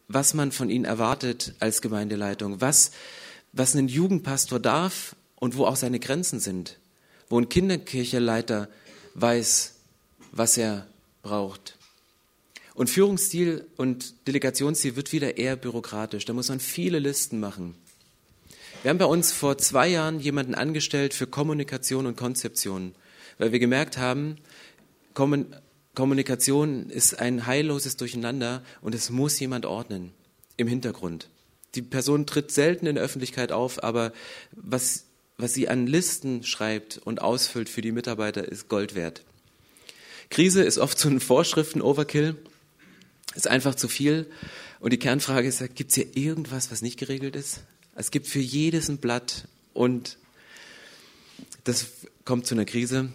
[0.09, 2.93] was man von ihnen erwartet als Gemeindeleitung, was,
[3.53, 6.79] was ein Jugendpastor darf und wo auch seine Grenzen sind,
[7.29, 8.71] wo ein Kinderkircheleiter
[9.13, 9.75] weiß,
[10.33, 10.87] was er
[11.21, 11.77] braucht.
[12.75, 16.25] Und Führungsstil und Delegationsstil wird wieder eher bürokratisch.
[16.25, 17.77] Da muss man viele Listen machen.
[18.83, 22.95] Wir haben bei uns vor zwei Jahren jemanden angestellt für Kommunikation und Konzeption,
[23.39, 24.37] weil wir gemerkt haben,
[25.95, 30.13] Kommunikation ist ein heilloses Durcheinander und es muss jemand ordnen
[30.57, 31.29] im Hintergrund.
[31.77, 34.13] Die Person tritt selten in der Öffentlichkeit auf, aber
[34.53, 35.07] was,
[35.39, 39.23] was sie an Listen schreibt und ausfüllt für die Mitarbeiter, ist Gold wert.
[40.31, 42.37] Krise ist oft so ein Vorschriften-Overkill,
[43.35, 44.27] ist einfach zu viel.
[44.81, 47.61] Und die Kernfrage ist, gibt es hier irgendwas, was nicht geregelt ist?
[47.95, 50.19] Es gibt für jedes ein Blatt und
[51.65, 51.87] das
[52.25, 53.11] kommt zu einer Krise.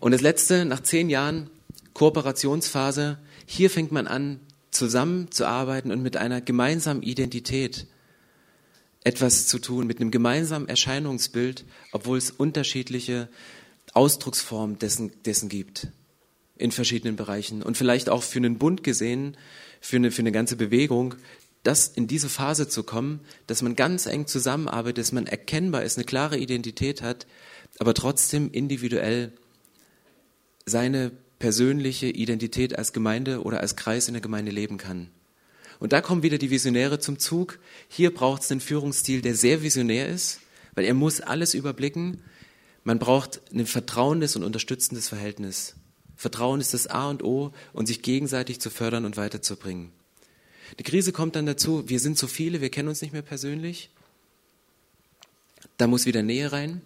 [0.00, 1.50] Und das Letzte, nach zehn Jahren
[1.94, 7.86] Kooperationsphase, hier fängt man an, zusammenzuarbeiten und mit einer gemeinsamen Identität
[9.04, 13.28] etwas zu tun, mit einem gemeinsamen Erscheinungsbild, obwohl es unterschiedliche
[13.94, 15.88] Ausdrucksformen dessen, dessen gibt
[16.56, 17.62] in verschiedenen Bereichen.
[17.62, 19.36] Und vielleicht auch für einen Bund gesehen,
[19.80, 21.14] für eine, für eine ganze Bewegung,
[21.62, 25.98] das in diese Phase zu kommen, dass man ganz eng zusammenarbeitet, dass man erkennbar ist,
[25.98, 27.26] eine klare Identität hat,
[27.78, 29.32] aber trotzdem individuell
[30.64, 35.10] seine persönliche Identität als Gemeinde oder als Kreis in der Gemeinde leben kann.
[35.78, 37.58] Und da kommen wieder die Visionäre zum Zug.
[37.88, 40.40] Hier braucht es einen Führungsstil, der sehr visionär ist,
[40.74, 42.22] weil er muss alles überblicken.
[42.84, 45.74] Man braucht ein vertrauendes und unterstützendes Verhältnis.
[46.16, 49.92] Vertrauen ist das A und O und sich gegenseitig zu fördern und weiterzubringen.
[50.78, 53.90] Die Krise kommt dann dazu, wir sind so viele, wir kennen uns nicht mehr persönlich.
[55.76, 56.80] Da muss wieder Nähe rein.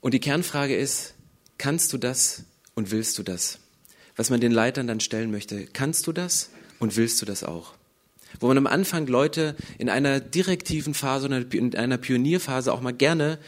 [0.00, 1.14] Und die Kernfrage ist,
[1.58, 3.58] kannst du das und willst du das?
[4.16, 6.50] Was man den Leitern dann stellen möchte, kannst du das
[6.80, 7.74] und willst du das auch?
[8.40, 12.92] Wo man am Anfang Leute in einer direktiven Phase oder in einer Pionierphase auch mal
[12.92, 13.38] gerne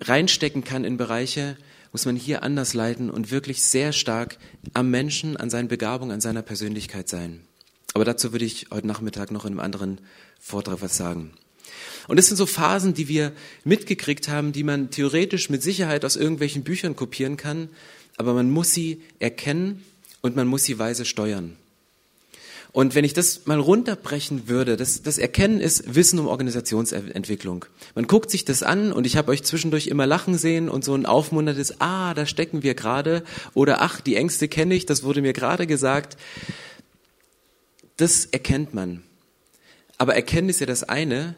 [0.00, 1.56] reinstecken kann in Bereiche,
[1.92, 4.38] muss man hier anders leiten und wirklich sehr stark
[4.74, 7.40] am Menschen, an seinen Begabungen, an seiner Persönlichkeit sein.
[7.94, 10.00] Aber dazu würde ich heute Nachmittag noch in einem anderen
[10.40, 11.32] Vortrag was sagen.
[12.06, 13.32] Und das sind so Phasen, die wir
[13.64, 17.68] mitgekriegt haben, die man theoretisch mit Sicherheit aus irgendwelchen Büchern kopieren kann,
[18.16, 19.84] aber man muss sie erkennen
[20.22, 21.56] und man muss sie weise steuern.
[22.72, 27.64] Und wenn ich das mal runterbrechen würde, das, das Erkennen ist Wissen um Organisationsentwicklung.
[27.94, 30.94] Man guckt sich das an und ich habe euch zwischendurch immer lachen sehen und so
[30.94, 35.22] ein aufmunterndes, ah, da stecken wir gerade oder ach, die Ängste kenne ich, das wurde
[35.22, 36.18] mir gerade gesagt.
[37.96, 39.02] Das erkennt man.
[39.96, 41.34] Aber Erkennen ist ja das eine.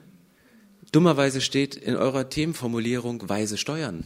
[0.92, 4.04] Dummerweise steht in eurer Themenformulierung weise steuern.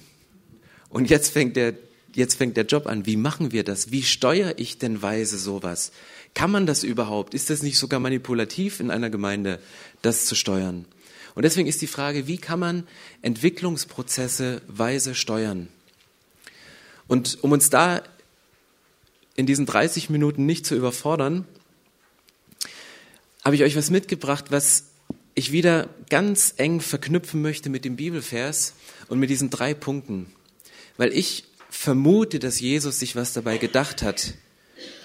[0.90, 1.74] Und jetzt fängt der
[2.14, 3.06] jetzt fängt der Job an.
[3.06, 3.90] Wie machen wir das?
[3.90, 5.92] Wie steuere ich denn weise sowas?
[6.34, 7.32] Kann man das überhaupt?
[7.32, 9.60] Ist das nicht sogar manipulativ in einer Gemeinde,
[10.02, 10.84] das zu steuern?
[11.34, 12.86] Und deswegen ist die Frage, wie kann man
[13.22, 15.68] Entwicklungsprozesse weise steuern?
[17.08, 18.02] Und um uns da
[19.36, 21.46] in diesen 30 Minuten nicht zu überfordern,
[23.44, 24.84] habe ich euch was mitgebracht, was
[25.34, 28.74] ich wieder ganz eng verknüpfen möchte mit dem Bibelvers
[29.08, 30.32] und mit diesen drei Punkten.
[30.96, 34.34] Weil ich vermute, dass Jesus sich was dabei gedacht hat,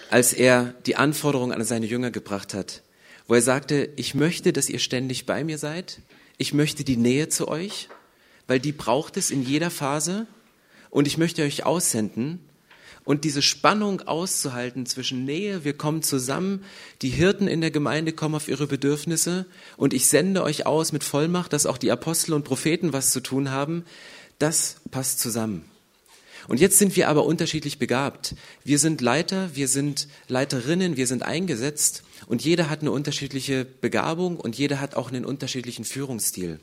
[0.09, 2.83] als er die Anforderung an seine Jünger gebracht hat,
[3.27, 6.01] wo er sagte, ich möchte, dass ihr ständig bei mir seid,
[6.37, 7.89] ich möchte die Nähe zu euch,
[8.47, 10.25] weil die braucht es in jeder Phase.
[10.89, 12.39] Und ich möchte euch aussenden
[13.05, 16.63] und diese Spannung auszuhalten zwischen Nähe, wir kommen zusammen,
[17.01, 19.45] die Hirten in der Gemeinde kommen auf ihre Bedürfnisse.
[19.77, 23.19] Und ich sende euch aus mit Vollmacht, dass auch die Apostel und Propheten was zu
[23.19, 23.83] tun haben,
[24.37, 25.65] das passt zusammen.
[26.49, 28.33] Und jetzt sind wir aber unterschiedlich begabt.
[28.63, 34.37] Wir sind Leiter, wir sind Leiterinnen, wir sind eingesetzt und jeder hat eine unterschiedliche Begabung
[34.37, 36.59] und jeder hat auch einen unterschiedlichen Führungsstil.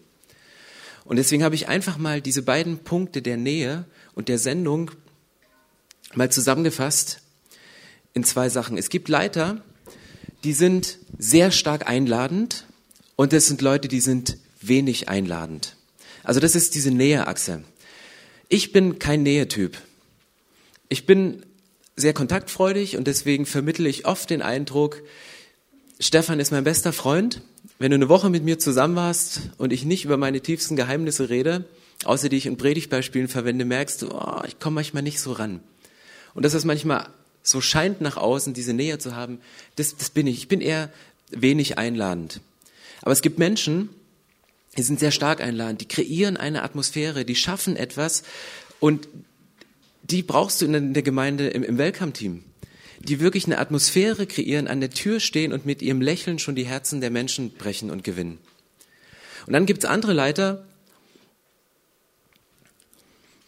[1.05, 3.85] Und deswegen habe ich einfach mal diese beiden Punkte der Nähe
[4.17, 4.91] und der Sendung
[6.15, 7.21] mal zusammengefasst
[8.13, 8.77] in zwei Sachen.
[8.79, 9.63] Es gibt Leiter,
[10.43, 12.67] die sind sehr stark einladend
[13.15, 15.77] und es sind Leute, die sind wenig einladend.
[16.25, 17.63] Also das ist diese Näheachse.
[18.49, 19.77] Ich bin kein Nähetyp.
[20.89, 21.43] Ich bin
[21.97, 25.03] sehr kontaktfreudig und deswegen vermittle ich oft den Eindruck,
[25.99, 27.41] Stefan ist mein bester Freund.
[27.79, 31.29] Wenn du eine Woche mit mir zusammen warst und ich nicht über meine tiefsten Geheimnisse
[31.29, 31.65] rede,
[32.05, 35.61] außer die ich in Predigtbeispielen verwende, merkst du, oh, ich komme manchmal nicht so ran.
[36.35, 37.09] Und dass das manchmal
[37.43, 39.41] so scheint nach außen, diese Nähe zu haben,
[39.77, 40.39] das, das bin ich.
[40.39, 40.91] Ich bin eher
[41.31, 42.41] wenig einladend.
[43.03, 43.89] Aber es gibt Menschen,
[44.77, 48.23] die sind sehr stark einladend, die kreieren eine Atmosphäre, die schaffen etwas
[48.81, 49.09] und
[50.03, 52.45] die brauchst du in der Gemeinde im, im Welcome-Team
[53.01, 56.67] die wirklich eine Atmosphäre kreieren, an der Tür stehen und mit ihrem Lächeln schon die
[56.67, 58.39] Herzen der Menschen brechen und gewinnen.
[59.47, 60.65] Und dann gibt's andere Leiter,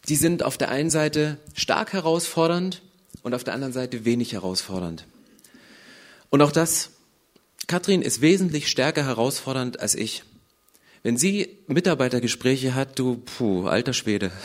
[0.08, 2.82] die sind auf der einen Seite stark herausfordernd
[3.22, 5.06] und auf der anderen Seite wenig herausfordernd.
[6.30, 6.90] Und auch das,
[7.66, 10.22] Katrin ist wesentlich stärker herausfordernd als ich.
[11.02, 14.30] Wenn sie Mitarbeitergespräche hat, du, puh, alter Schwede.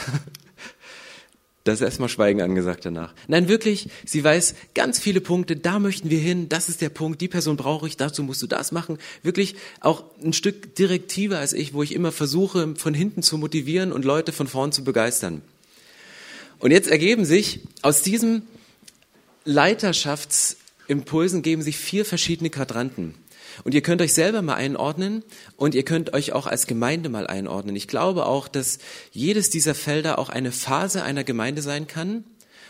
[1.65, 3.13] Da ist erstmal Schweigen angesagt danach.
[3.29, 7.21] Nein, wirklich, sie weiß ganz viele Punkte, da möchten wir hin, das ist der Punkt,
[7.21, 8.97] die Person brauche ich, dazu musst du das machen.
[9.21, 13.93] Wirklich auch ein Stück direktiver als ich, wo ich immer versuche, von hinten zu motivieren
[13.93, 15.41] und Leute von vorn zu begeistern.
[16.59, 18.41] Und jetzt ergeben sich aus diesem
[19.45, 23.15] Leiterschaftsimpulsen geben sich vier verschiedene Quadranten.
[23.63, 25.23] Und ihr könnt euch selber mal einordnen
[25.57, 27.75] und ihr könnt euch auch als Gemeinde mal einordnen.
[27.75, 28.79] Ich glaube auch, dass
[29.11, 32.23] jedes dieser Felder auch eine Phase einer Gemeinde sein kann.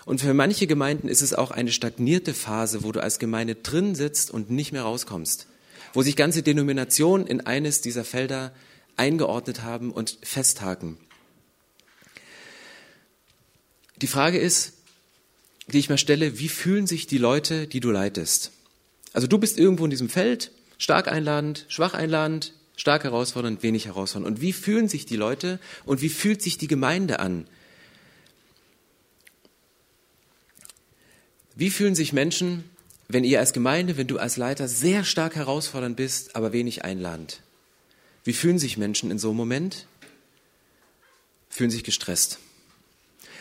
[0.06, 3.96] Und für manche Gemeinden ist es auch eine stagnierte Phase, wo du als Gemeinde drin
[3.96, 5.48] sitzt und nicht mehr rauskommst.
[5.94, 8.54] Wo sich ganze Denominationen in eines dieser Felder
[8.98, 10.98] eingeordnet haben und festhaken.
[14.02, 14.74] Die Frage ist,
[15.68, 18.52] die ich mal stelle, wie fühlen sich die Leute, die du leitest?
[19.14, 20.52] Also du bist irgendwo in diesem Feld,
[20.84, 24.36] Stark einladend, schwach einladend, stark herausfordernd, wenig herausfordernd.
[24.36, 27.48] Und wie fühlen sich die Leute und wie fühlt sich die Gemeinde an?
[31.56, 32.66] Wie fühlen sich Menschen,
[33.08, 37.40] wenn ihr als Gemeinde, wenn du als Leiter sehr stark herausfordernd bist, aber wenig einladend?
[38.26, 39.88] Wie fühlen sich Menschen in so einem Moment?
[41.48, 42.40] Fühlen sich gestresst.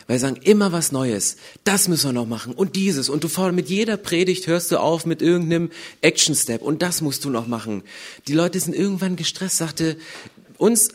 [0.06, 1.36] Weil sie sagen, immer was Neues.
[1.64, 3.08] Das müssen wir noch machen und dieses.
[3.08, 7.24] Und du mit jeder Predigt hörst du auf mit irgendeinem Action Step und das musst
[7.24, 7.82] du noch machen.
[8.28, 9.96] Die Leute sind irgendwann gestresst, sagte
[10.58, 10.90] uns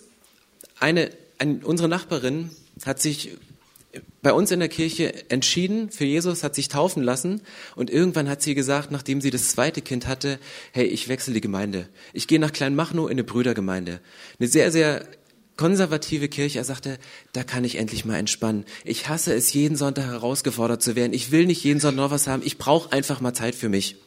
[0.79, 2.51] eine, eine unsere Nachbarin
[2.85, 3.31] hat sich
[4.21, 7.41] bei uns in der Kirche entschieden für Jesus, hat sich taufen lassen
[7.75, 10.39] und irgendwann hat sie gesagt, nachdem sie das zweite Kind hatte,
[10.71, 11.87] hey, ich wechsle die Gemeinde.
[12.13, 13.99] Ich gehe nach Kleinmachnow in eine Brüdergemeinde.
[14.39, 15.07] Eine sehr, sehr
[15.57, 16.59] konservative Kirche.
[16.59, 16.97] Er sagte,
[17.33, 18.65] da kann ich endlich mal entspannen.
[18.83, 21.13] Ich hasse es, jeden Sonntag herausgefordert zu werden.
[21.13, 22.43] Ich will nicht jeden Sonntag noch was haben.
[22.45, 23.97] Ich brauche einfach mal Zeit für mich.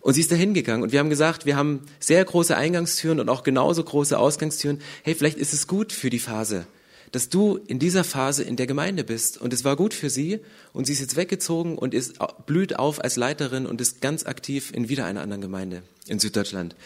[0.00, 3.28] Und sie ist da hingegangen und wir haben gesagt, wir haben sehr große Eingangstüren und
[3.28, 4.80] auch genauso große Ausgangstüren.
[5.02, 6.66] Hey, vielleicht ist es gut für die Phase,
[7.12, 9.38] dass du in dieser Phase in der Gemeinde bist.
[9.38, 10.40] Und es war gut für sie
[10.72, 14.72] und sie ist jetzt weggezogen und ist, blüht auf als Leiterin und ist ganz aktiv
[14.72, 16.76] in wieder einer anderen Gemeinde in Süddeutschland.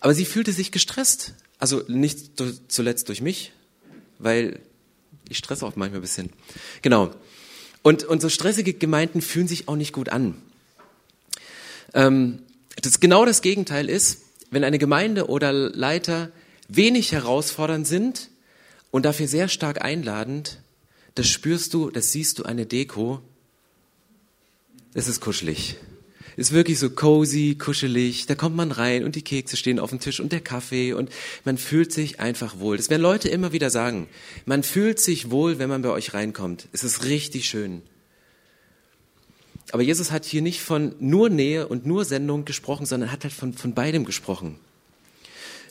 [0.00, 1.34] Aber sie fühlte sich gestresst.
[1.58, 3.52] Also nicht zuletzt durch mich,
[4.18, 4.60] weil
[5.28, 6.30] ich stresse auch manchmal ein bisschen.
[6.82, 7.14] Genau.
[7.82, 10.36] Und, und so stressige Gemeinden fühlen sich auch nicht gut an.
[11.94, 12.40] Ähm,
[12.82, 16.30] das genau das Gegenteil ist, wenn eine Gemeinde oder Leiter
[16.68, 18.28] wenig herausfordernd sind
[18.94, 20.62] und dafür sehr stark einladend,
[21.16, 23.20] das spürst du, das siehst du eine Deko,
[24.92, 25.78] das ist kuschelig.
[26.36, 28.26] Ist wirklich so cozy, kuschelig.
[28.26, 31.10] Da kommt man rein und die Kekse stehen auf dem Tisch und der Kaffee und
[31.44, 32.76] man fühlt sich einfach wohl.
[32.76, 34.06] Das werden Leute immer wieder sagen.
[34.46, 36.68] Man fühlt sich wohl, wenn man bei euch reinkommt.
[36.70, 37.82] Es ist richtig schön.
[39.72, 43.34] Aber Jesus hat hier nicht von nur Nähe und nur Sendung gesprochen, sondern hat halt
[43.34, 44.60] von, von beidem gesprochen.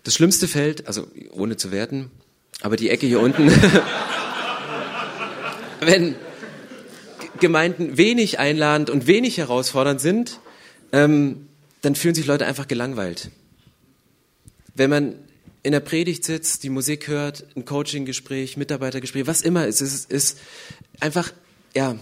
[0.04, 2.12] Das schlimmste Feld, also ohne zu werten,
[2.64, 3.52] aber die Ecke hier unten,
[5.82, 6.16] wenn
[7.40, 10.40] Gemeinden wenig einladend und wenig herausfordernd sind,
[10.94, 11.50] ähm,
[11.82, 13.32] dann fühlen sich Leute einfach gelangweilt.
[14.76, 15.16] Wenn man
[15.62, 20.40] in der Predigt sitzt, die Musik hört, ein Coaching-Gespräch, Mitarbeitergespräch, was immer es ist, ist
[21.02, 21.34] einfach,
[21.76, 21.98] ja,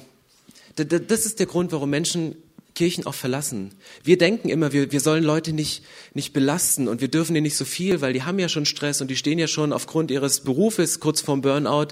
[0.76, 2.36] das ist der Grund, warum Menschen
[2.74, 3.74] Kirchen auch verlassen.
[4.04, 7.58] Wir denken immer, wir, wir sollen Leute nicht, nicht belasten und wir dürfen ihnen nicht
[7.58, 10.42] so viel, weil die haben ja schon Stress und die stehen ja schon aufgrund ihres
[10.42, 11.90] Berufes kurz vorm Burnout.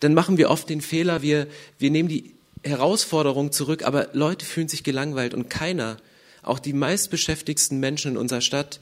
[0.00, 1.46] Dann machen wir oft den Fehler, wir,
[1.78, 5.98] wir nehmen die Herausforderung zurück, aber Leute fühlen sich gelangweilt und keiner
[6.42, 8.80] auch die meistbeschäftigsten Menschen in unserer Stadt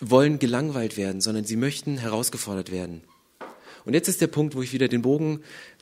[0.00, 3.02] wollen gelangweilt werden, sondern sie möchten herausgefordert werden.
[3.84, 5.40] Und jetzt ist der Punkt, wo ich wieder den Bogen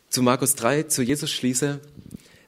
[0.09, 1.81] zu Markus 3, zu Jesus schließe.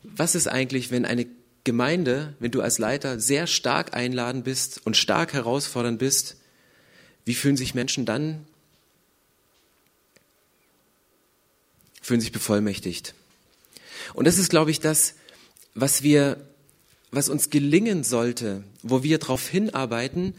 [0.03, 1.27] Was ist eigentlich, wenn eine
[1.65, 6.37] Gemeinde, wenn du als Leiter sehr stark einladen bist und stark herausfordernd bist,
[7.25, 8.47] wie fühlen sich Menschen dann?
[12.11, 13.15] fühlen sich bevollmächtigt.
[14.15, 15.15] Und das ist, glaube ich, das,
[15.75, 16.45] was wir,
[17.13, 20.35] was uns gelingen sollte, wo wir darauf hinarbeiten,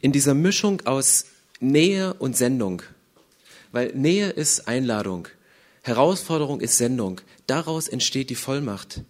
[0.00, 1.26] in dieser Mischung aus
[1.60, 2.80] Nähe und Sendung.
[3.70, 5.28] Weil Nähe ist Einladung,
[5.82, 7.20] Herausforderung ist Sendung.
[7.46, 9.02] Daraus entsteht die Vollmacht.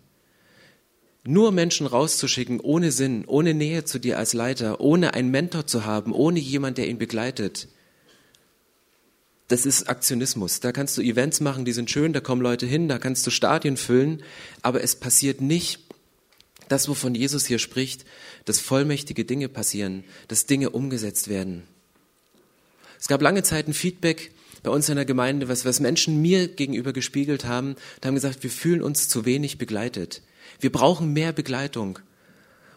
[1.31, 5.85] Nur Menschen rauszuschicken ohne Sinn, ohne Nähe zu dir als Leiter, ohne einen Mentor zu
[5.85, 7.69] haben, ohne jemand, der ihn begleitet,
[9.47, 10.59] das ist Aktionismus.
[10.59, 13.31] Da kannst du Events machen, die sind schön, da kommen Leute hin, da kannst du
[13.31, 14.25] Stadien füllen,
[14.63, 15.79] aber es passiert nicht
[16.67, 18.05] das, wovon Jesus hier spricht,
[18.45, 21.63] dass vollmächtige Dinge passieren, dass Dinge umgesetzt werden.
[22.99, 24.33] Es gab lange Zeit ein Feedback
[24.65, 28.43] bei uns in der Gemeinde, was, was Menschen mir gegenüber gespiegelt haben, da haben gesagt,
[28.43, 30.23] wir fühlen uns zu wenig begleitet.
[30.59, 31.99] Wir brauchen mehr Begleitung.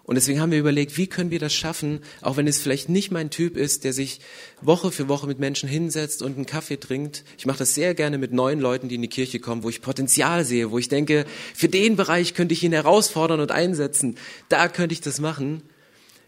[0.05, 3.09] Und deswegen haben wir überlegt, wie können wir das schaffen, auch wenn es vielleicht nicht
[3.09, 4.19] mein Typ ist, der sich
[4.61, 7.23] Woche für Woche mit Menschen hinsetzt und einen Kaffee trinkt.
[7.37, 9.81] Ich mache das sehr gerne mit neuen Leuten, die in die Kirche kommen, wo ich
[9.81, 14.17] Potenzial sehe, wo ich denke, für den Bereich könnte ich ihn herausfordern und einsetzen.
[14.49, 15.63] Da könnte ich das machen.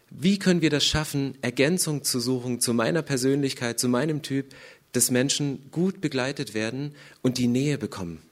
[0.08, 4.54] Wie können wir das schaffen, Ergänzung zu suchen zu meiner Persönlichkeit, zu meinem Typ,
[4.92, 8.22] dass Menschen gut begleitet werden und die Nähe bekommen?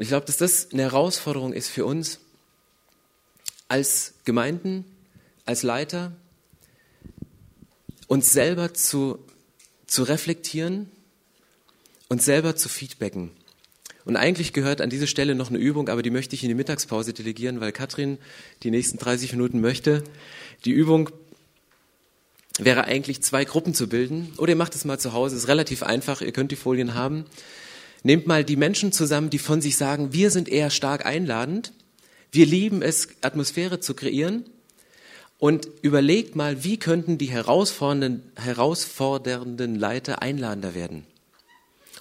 [0.00, 2.20] Und ich glaube, dass das eine Herausforderung ist für uns,
[3.68, 4.86] als Gemeinden,
[5.44, 6.16] als Leiter,
[8.06, 9.18] uns selber zu,
[9.86, 10.90] zu reflektieren,
[12.08, 13.30] uns selber zu feedbacken.
[14.06, 16.54] Und eigentlich gehört an diese Stelle noch eine Übung, aber die möchte ich in die
[16.54, 18.16] Mittagspause delegieren, weil Katrin
[18.62, 20.02] die nächsten 30 Minuten möchte.
[20.64, 21.10] Die Übung
[22.58, 24.32] wäre eigentlich zwei Gruppen zu bilden.
[24.38, 27.26] Oder ihr macht es mal zu Hause, ist relativ einfach, ihr könnt die Folien haben.
[28.02, 31.72] Nehmt mal die Menschen zusammen, die von sich sagen, wir sind eher stark einladend
[32.32, 34.44] wir lieben es, Atmosphäre zu kreieren.
[35.38, 41.06] Und überlegt mal, wie könnten die herausfordernden, herausfordernden Leiter einladender werden?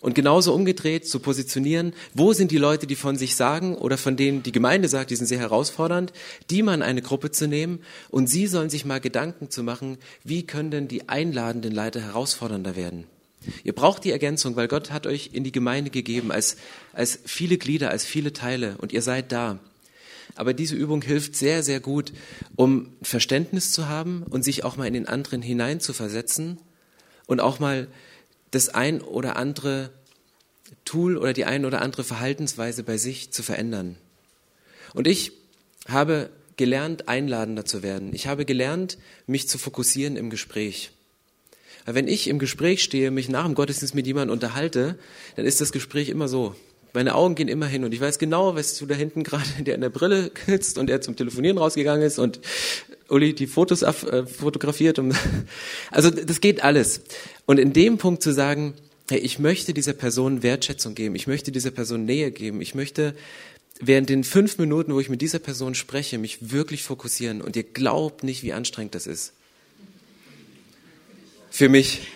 [0.01, 4.17] Und genauso umgedreht zu positionieren, wo sind die Leute, die von sich sagen oder von
[4.17, 6.13] denen die Gemeinde sagt, die sind sehr herausfordernd,
[6.49, 7.79] die mal in eine Gruppe zu nehmen
[8.09, 12.77] und sie sollen sich mal Gedanken zu machen, wie können denn die einladenden Leiter herausfordernder
[12.77, 13.05] werden?
[13.63, 16.57] Ihr braucht die Ergänzung, weil Gott hat euch in die Gemeinde gegeben als,
[16.93, 19.59] als viele Glieder, als viele Teile und ihr seid da.
[20.35, 22.13] Aber diese Übung hilft sehr, sehr gut,
[22.55, 26.59] um Verständnis zu haben und sich auch mal in den anderen hineinzuversetzen
[27.25, 27.87] und auch mal
[28.51, 29.91] das ein oder andere
[30.85, 33.97] Tool oder die ein oder andere Verhaltensweise bei sich zu verändern.
[34.93, 35.31] Und ich
[35.87, 38.13] habe gelernt, einladender zu werden.
[38.13, 38.97] Ich habe gelernt,
[39.27, 40.91] mich zu fokussieren im Gespräch.
[41.85, 44.97] Wenn ich im Gespräch stehe, mich nach dem Gottesdienst mit jemandem unterhalte,
[45.35, 46.55] dann ist das Gespräch immer so.
[46.93, 49.75] Meine Augen gehen immer hin und ich weiß genau, was du da hinten gerade, der
[49.75, 52.39] in der Brille sitzt und der zum Telefonieren rausgegangen ist und
[53.09, 55.01] Uli die Fotos äh, fotografiert.
[55.91, 57.01] Also das geht alles.
[57.45, 58.73] Und in dem Punkt zu sagen,
[59.09, 63.15] hey, ich möchte dieser Person Wertschätzung geben, ich möchte dieser Person Nähe geben, ich möchte
[63.79, 67.41] während den fünf Minuten, wo ich mit dieser Person spreche, mich wirklich fokussieren.
[67.41, 69.33] Und ihr glaubt nicht, wie anstrengend das ist.
[71.49, 72.07] Für mich.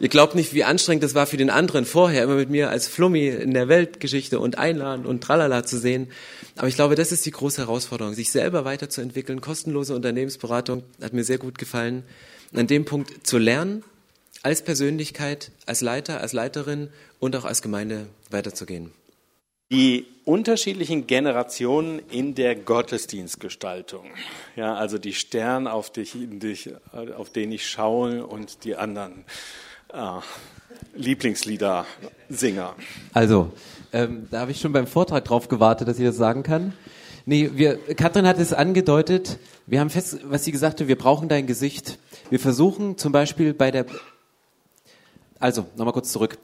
[0.00, 2.86] Ihr glaubt nicht, wie anstrengend es war für den anderen vorher, immer mit mir als
[2.86, 6.08] Flummi in der Weltgeschichte und einladen und tralala zu sehen.
[6.56, 9.40] Aber ich glaube, das ist die große Herausforderung, sich selber weiterzuentwickeln.
[9.40, 12.04] Kostenlose Unternehmensberatung hat mir sehr gut gefallen.
[12.54, 13.82] An dem Punkt zu lernen,
[14.42, 18.92] als Persönlichkeit, als Leiter, als Leiterin und auch als Gemeinde weiterzugehen.
[19.70, 24.06] Die unterschiedlichen Generationen in der Gottesdienstgestaltung.
[24.56, 26.16] Ja, also die Sterne, auf, dich,
[27.16, 29.24] auf denen ich schaue und die anderen
[29.92, 30.22] ah,
[30.94, 32.74] Lieblingslieder-Singer?
[33.12, 33.52] Also,
[33.92, 36.72] ähm, da habe ich schon beim Vortrag drauf gewartet, dass ich das sagen kann.
[37.26, 41.28] Nee, wir, Katrin hat es angedeutet, wir haben fest, was sie gesagt hat, wir brauchen
[41.28, 41.98] dein Gesicht.
[42.30, 43.84] Wir versuchen zum Beispiel bei der,
[45.40, 46.36] also, nochmal kurz zurück.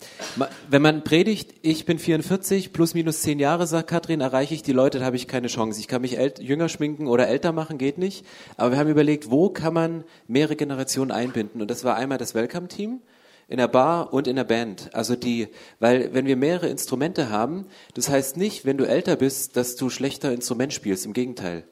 [0.70, 4.72] Wenn man predigt, ich bin 44, plus minus 10 Jahre, sagt Katrin, erreiche ich die
[4.72, 5.80] Leute, da habe ich keine Chance.
[5.80, 8.24] Ich kann mich jünger schminken oder älter machen, geht nicht.
[8.56, 11.60] Aber wir haben überlegt, wo kann man mehrere Generationen einbinden?
[11.60, 13.00] Und das war einmal das Welcome-Team,
[13.48, 14.94] in der Bar und in der Band.
[14.94, 15.48] Also die,
[15.80, 19.90] weil wenn wir mehrere Instrumente haben, das heißt nicht, wenn du älter bist, dass du
[19.90, 21.04] schlechter Instrument spielst.
[21.04, 21.64] Im Gegenteil.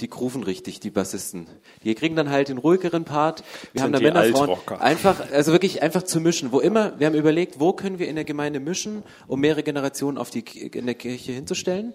[0.00, 1.46] Die grooven richtig, die Bassisten.
[1.84, 3.44] Die kriegen dann halt den ruhigeren Part.
[3.72, 4.58] Wir haben da Männer, Frauen.
[4.80, 6.50] Einfach, also wirklich einfach zu mischen.
[6.50, 10.18] Wo immer, wir haben überlegt, wo können wir in der Gemeinde mischen, um mehrere Generationen
[10.18, 11.94] auf die, in der Kirche hinzustellen.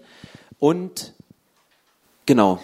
[0.58, 1.14] Und,
[2.24, 2.60] genau.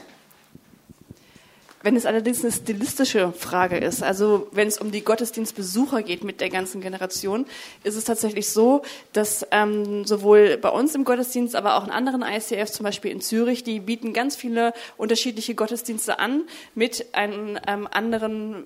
[1.87, 6.41] Wenn es allerdings eine stilistische Frage ist, also wenn es um die Gottesdienstbesucher geht mit
[6.41, 7.47] der ganzen Generation,
[7.85, 8.83] ist es tatsächlich so,
[9.13, 13.21] dass ähm, sowohl bei uns im Gottesdienst, aber auch in anderen ICFs, zum Beispiel in
[13.21, 16.43] Zürich, die bieten ganz viele unterschiedliche Gottesdienste an
[16.75, 18.65] mit einem ähm, anderen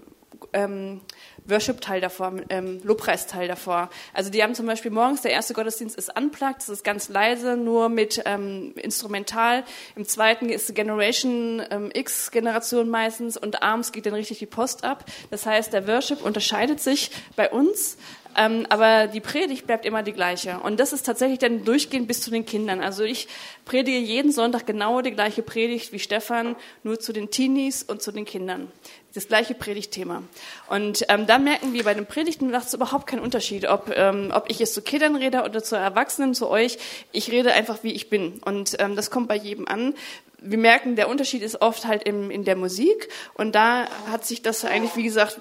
[0.55, 1.03] ähm,
[1.47, 3.91] Worship-Teil davor, ähm, Lobpreisteil davor.
[4.15, 7.57] Also die haben zum Beispiel morgens, der erste Gottesdienst ist unplugged, das ist ganz leise,
[7.57, 9.65] nur mit ähm, Instrumental.
[9.97, 15.05] Im zweiten ist Generation ähm, X-Generation meistens und abends geht dann richtig die Post ab.
[15.31, 17.97] Das heißt, der Worship unterscheidet sich bei uns
[18.37, 20.61] ähm, aber die Predigt bleibt immer die gleiche.
[20.61, 22.81] Und das ist tatsächlich dann durchgehend bis zu den Kindern.
[22.81, 23.29] Also ich
[23.65, 28.13] predige jeden Sonntag genau die gleiche Predigt wie Stefan, nur zu den Teenies und zu
[28.13, 28.71] den Kindern
[29.15, 30.23] das gleiche Predigtthema.
[30.69, 34.33] Und ähm, da merken wir bei den Predigten macht es überhaupt keinen Unterschied, ob, ähm,
[34.35, 36.79] ob ich jetzt zu Kindern rede oder zu Erwachsenen, zu euch.
[37.13, 38.41] Ich rede einfach, wie ich bin.
[38.45, 39.95] Und ähm, das kommt bei jedem an.
[40.39, 43.09] Wir merken, der Unterschied ist oft halt im, in der Musik.
[43.35, 45.39] Und da hat sich das eigentlich, wie gesagt,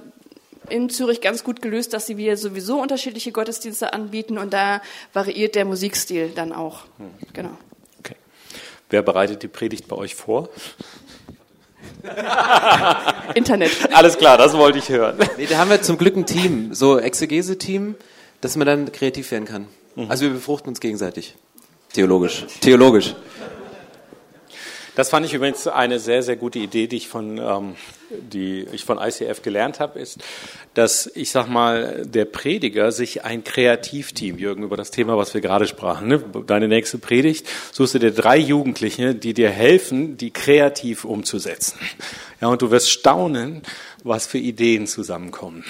[0.69, 4.81] in Zürich ganz gut gelöst, dass sie wieder sowieso unterschiedliche Gottesdienste anbieten und da
[5.13, 6.83] variiert der Musikstil dann auch.
[6.97, 7.09] Hm.
[7.33, 7.51] Genau.
[7.99, 8.15] Okay.
[8.89, 10.49] Wer bereitet die Predigt bei euch vor?
[13.35, 13.71] Internet.
[13.93, 15.17] Alles klar, das wollte ich hören.
[15.37, 17.95] Nee, da haben wir zum Glück ein Team, so Exegese-Team,
[18.41, 19.67] dass man dann kreativ werden kann.
[19.95, 20.09] Mhm.
[20.09, 21.35] Also wir befruchten uns gegenseitig.
[21.93, 22.45] Theologisch.
[22.61, 23.15] Theologisch.
[24.99, 27.75] Das fand ich übrigens eine sehr, sehr gute Idee, die ich von, ähm,
[28.09, 30.17] die ich von ICF gelernt habe, ist,
[30.73, 35.39] dass ich sag mal, der Prediger sich ein Kreativteam, Jürgen, über das Thema, was wir
[35.39, 36.21] gerade sprachen, ne?
[36.45, 41.79] deine nächste Predigt, suchst du dir drei Jugendliche, die dir helfen, die kreativ umzusetzen.
[42.41, 43.61] Ja, und du wirst staunen,
[44.03, 45.63] was für Ideen zusammenkommen.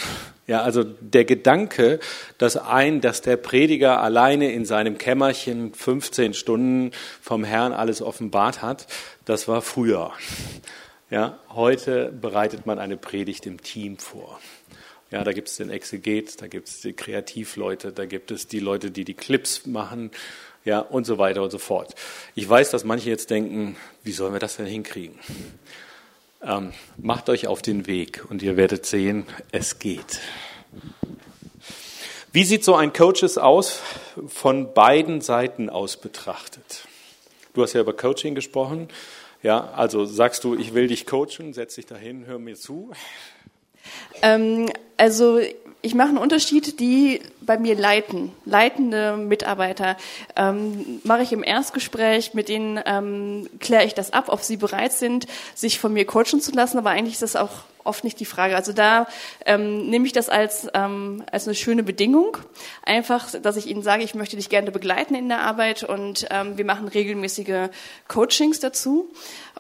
[0.50, 2.00] Ja, also der Gedanke,
[2.40, 6.90] dass ein, dass der Prediger alleine in seinem Kämmerchen 15 Stunden
[7.22, 8.88] vom Herrn alles offenbart hat,
[9.26, 10.12] das war früher.
[11.12, 14.40] Ja, heute bereitet man eine Predigt im Team vor.
[15.12, 18.60] Ja, da gibt es den Exeget, da gibt es die Kreativleute, da gibt es die
[18.60, 20.10] Leute, die die Clips machen,
[20.66, 21.94] ja, und so weiter und so fort.
[22.34, 25.20] Ich weiß, dass manche jetzt denken, wie sollen wir das denn hinkriegen?
[26.42, 30.22] Ähm, macht euch auf den Weg und ihr werdet sehen, es geht.
[32.32, 33.82] Wie sieht so ein Coaches aus,
[34.28, 36.88] von beiden Seiten aus betrachtet?
[37.54, 38.88] Du hast ja über Coaching gesprochen.
[39.42, 42.92] Ja, also sagst du, ich will dich coachen, setz dich dahin, hör mir zu.
[44.22, 45.42] Ähm, also
[45.82, 49.96] ich mache einen Unterschied, die bei mir leiten, leitende Mitarbeiter,
[50.36, 54.92] ähm, mache ich im Erstgespräch, mit denen ähm, kläre ich das ab, ob sie bereit
[54.92, 58.26] sind, sich von mir coachen zu lassen, aber eigentlich ist das auch oft nicht die
[58.26, 58.56] Frage.
[58.56, 59.08] Also da
[59.46, 62.38] ähm, nehme ich das als, ähm, als eine schöne Bedingung,
[62.84, 66.58] einfach, dass ich ihnen sage, ich möchte dich gerne begleiten in der Arbeit und ähm,
[66.58, 67.70] wir machen regelmäßige
[68.08, 69.10] Coachings dazu.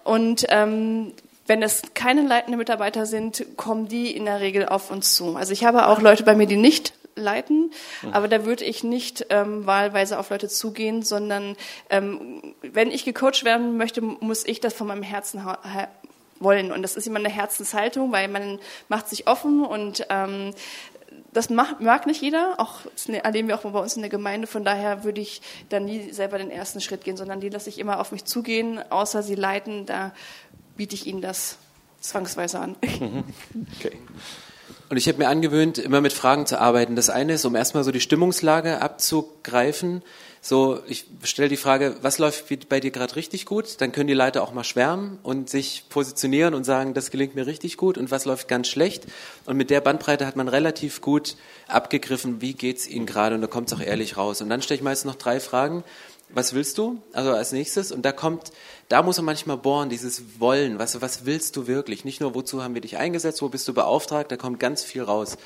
[0.03, 1.13] Und ähm,
[1.49, 5.35] wenn es keine leitenden Mitarbeiter sind, kommen die in der Regel auf uns zu.
[5.35, 7.71] Also ich habe auch Leute bei mir, die nicht leiten,
[8.03, 8.13] mhm.
[8.13, 11.57] aber da würde ich nicht ähm, wahlweise auf Leute zugehen, sondern
[11.89, 15.43] ähm, wenn ich gecoacht werden möchte, muss ich das von meinem Herzen
[16.39, 16.71] wollen.
[16.71, 20.53] Und das ist immer eine Herzenshaltung, weil man macht sich offen und ähm,
[21.31, 24.47] das mag, mag nicht jeder, auch das erleben wir auch bei uns in der Gemeinde.
[24.47, 27.79] Von daher würde ich dann nie selber den ersten Schritt gehen, sondern die lasse ich
[27.79, 29.85] immer auf mich zugehen, außer sie leiten.
[29.85, 30.11] Da
[30.79, 31.57] biete ich Ihnen das
[31.99, 32.77] zwangsweise an.
[33.77, 33.97] Okay.
[34.87, 36.95] Und ich habe mir angewöhnt, immer mit Fragen zu arbeiten.
[36.95, 40.01] Das eine ist, um erstmal so die Stimmungslage abzugreifen.
[40.41, 43.81] So, ich stelle die Frage, was läuft bei dir gerade richtig gut?
[43.81, 47.45] Dann können die Leiter auch mal schwärmen und sich positionieren und sagen, das gelingt mir
[47.45, 49.05] richtig gut und was läuft ganz schlecht.
[49.45, 51.35] Und mit der Bandbreite hat man relativ gut
[51.67, 54.41] abgegriffen, wie geht's ihnen gerade und da kommt es auch ehrlich raus.
[54.41, 55.83] Und dann stelle ich meist noch drei Fragen.
[56.29, 57.01] Was willst du?
[57.11, 57.91] Also als nächstes.
[57.91, 58.51] Und da kommt
[58.89, 60.79] da muss man manchmal bohren, dieses Wollen.
[60.79, 62.05] Was, was willst du wirklich?
[62.05, 65.03] Nicht nur, wozu haben wir dich eingesetzt, wo bist du beauftragt, da kommt ganz viel
[65.03, 65.37] raus.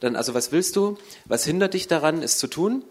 [0.00, 0.98] Dann, also was willst du?
[1.24, 2.84] Was hindert dich daran, es zu tun?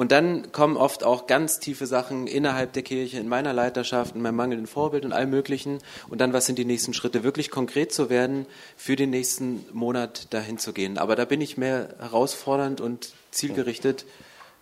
[0.00, 4.22] Und dann kommen oft auch ganz tiefe Sachen innerhalb der Kirche, in meiner Leiterschaft, in
[4.22, 5.80] meinem mangelnden Vorbild und allem Möglichen.
[6.08, 7.22] Und dann, was sind die nächsten Schritte?
[7.22, 8.46] Wirklich konkret zu werden,
[8.78, 10.96] für den nächsten Monat dahin zu gehen.
[10.96, 14.06] Aber da bin ich mehr herausfordernd und zielgerichtet.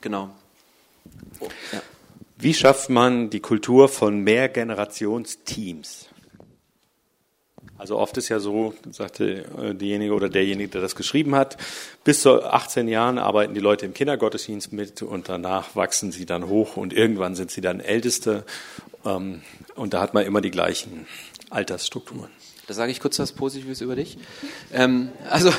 [0.00, 0.30] Genau.
[1.70, 1.82] Ja.
[2.36, 6.07] Wie schafft man die Kultur von Mehrgenerationsteams?
[7.78, 11.56] Also oft ist ja so, sagte äh, diejenige oder derjenige, der das geschrieben hat,
[12.02, 16.48] bis zu 18 Jahren arbeiten die Leute im Kindergottesdienst mit und danach wachsen sie dann
[16.48, 18.44] hoch und irgendwann sind sie dann Älteste
[19.06, 19.42] ähm,
[19.76, 21.06] und da hat man immer die gleichen
[21.50, 22.30] Altersstrukturen.
[22.66, 24.18] Da sage ich kurz was Positives über dich.
[24.74, 25.50] Ähm, also,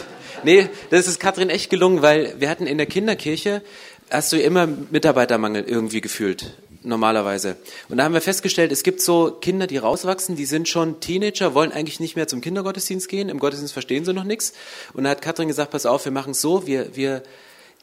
[0.43, 3.63] nee, das ist Katrin echt gelungen, weil wir hatten in der Kinderkirche,
[4.11, 6.53] hast du immer Mitarbeitermangel irgendwie gefühlt
[6.89, 7.55] normalerweise.
[7.87, 11.53] Und da haben wir festgestellt, es gibt so Kinder, die rauswachsen, die sind schon Teenager,
[11.53, 14.53] wollen eigentlich nicht mehr zum Kindergottesdienst gehen, im Gottesdienst verstehen sie noch nichts.
[14.93, 17.23] Und da hat Katrin gesagt, pass auf, wir machen es so, wir, wir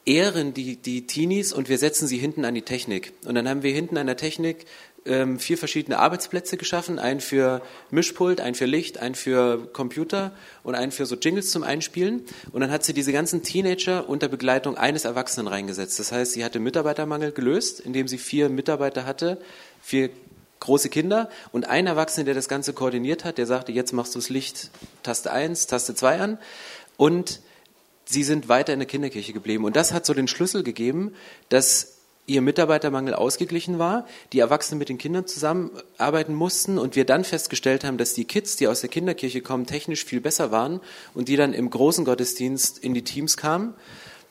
[0.07, 3.13] ehren die, die Teenies und wir setzen sie hinten an die Technik.
[3.25, 4.65] Und dann haben wir hinten an der Technik
[5.07, 6.99] ähm, vier verschiedene Arbeitsplätze geschaffen.
[6.99, 10.33] Einen für Mischpult, einen für Licht, einen für Computer
[10.63, 12.23] und einen für so Jingles zum Einspielen.
[12.53, 15.99] Und dann hat sie diese ganzen Teenager unter Begleitung eines Erwachsenen reingesetzt.
[15.99, 19.39] Das heißt, sie hatte Mitarbeitermangel gelöst, indem sie vier Mitarbeiter hatte,
[19.83, 20.11] vier
[20.61, 24.19] große Kinder und ein Erwachsener, der das Ganze koordiniert hat, der sagte, jetzt machst du
[24.19, 24.71] das Licht
[25.03, 26.39] Taste 1, Taste 2 an
[26.97, 27.41] und
[28.05, 29.65] sie sind weiter in der Kinderkirche geblieben.
[29.65, 31.15] Und das hat so den Schlüssel gegeben,
[31.49, 31.96] dass
[32.27, 37.85] ihr Mitarbeitermangel ausgeglichen war, die Erwachsenen mit den Kindern zusammenarbeiten mussten und wir dann festgestellt
[37.85, 40.81] haben, dass die Kids, die aus der Kinderkirche kommen, technisch viel besser waren
[41.15, 43.75] und die dann im großen Gottesdienst in die Teams kamen,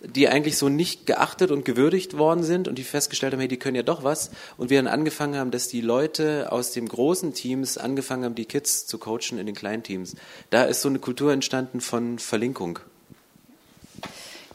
[0.01, 3.57] die eigentlich so nicht geachtet und gewürdigt worden sind und die festgestellt haben, hey, die
[3.57, 7.33] können ja doch was und wir dann angefangen haben, dass die Leute aus dem großen
[7.33, 10.15] Teams angefangen haben, die Kids zu coachen in den kleinen Teams.
[10.49, 12.79] Da ist so eine Kultur entstanden von Verlinkung.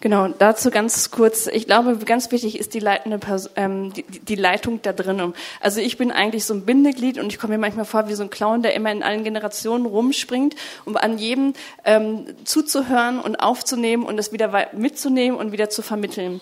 [0.02, 1.46] Genau, dazu ganz kurz.
[1.46, 5.34] Ich glaube, ganz wichtig ist die leitende Person, ähm, die, die Leitung da drinnen.
[5.60, 8.22] Also ich bin eigentlich so ein Bindeglied und ich komme mir manchmal vor wie so
[8.22, 11.52] ein Clown, der immer in allen Generationen rumspringt, um an jedem
[11.84, 16.40] ähm, zuzuhören und aufzunehmen und das wieder mitzunehmen und wieder zu vermitteln.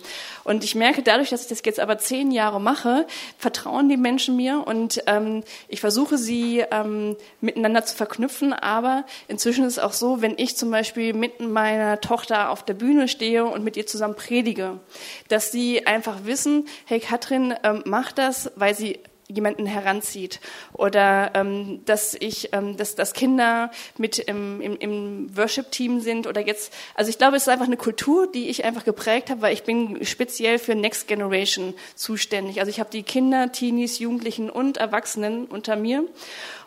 [0.48, 4.34] Und ich merke dadurch, dass ich das jetzt aber zehn Jahre mache, vertrauen die Menschen
[4.34, 8.54] mir und ähm, ich versuche sie ähm, miteinander zu verknüpfen.
[8.54, 12.72] Aber inzwischen ist es auch so, wenn ich zum Beispiel mit meiner Tochter auf der
[12.72, 14.80] Bühne stehe und mit ihr zusammen predige,
[15.28, 20.40] dass sie einfach wissen, hey Katrin ähm, macht das, weil sie jemanden heranzieht
[20.72, 26.46] oder ähm, dass ich, ähm, dass, dass Kinder mit im, im, im Worship-Team sind oder
[26.46, 29.52] jetzt, also ich glaube, es ist einfach eine Kultur, die ich einfach geprägt habe, weil
[29.52, 32.60] ich bin speziell für Next Generation zuständig.
[32.60, 36.04] Also ich habe die Kinder, Teenies, Jugendlichen und Erwachsenen unter mir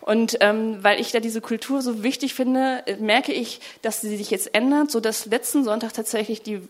[0.02, 4.32] und ähm, weil ich da diese Kultur so wichtig finde, merke ich, dass sie sich
[4.32, 6.62] jetzt ändert, so dass letzten Sonntag tatsächlich die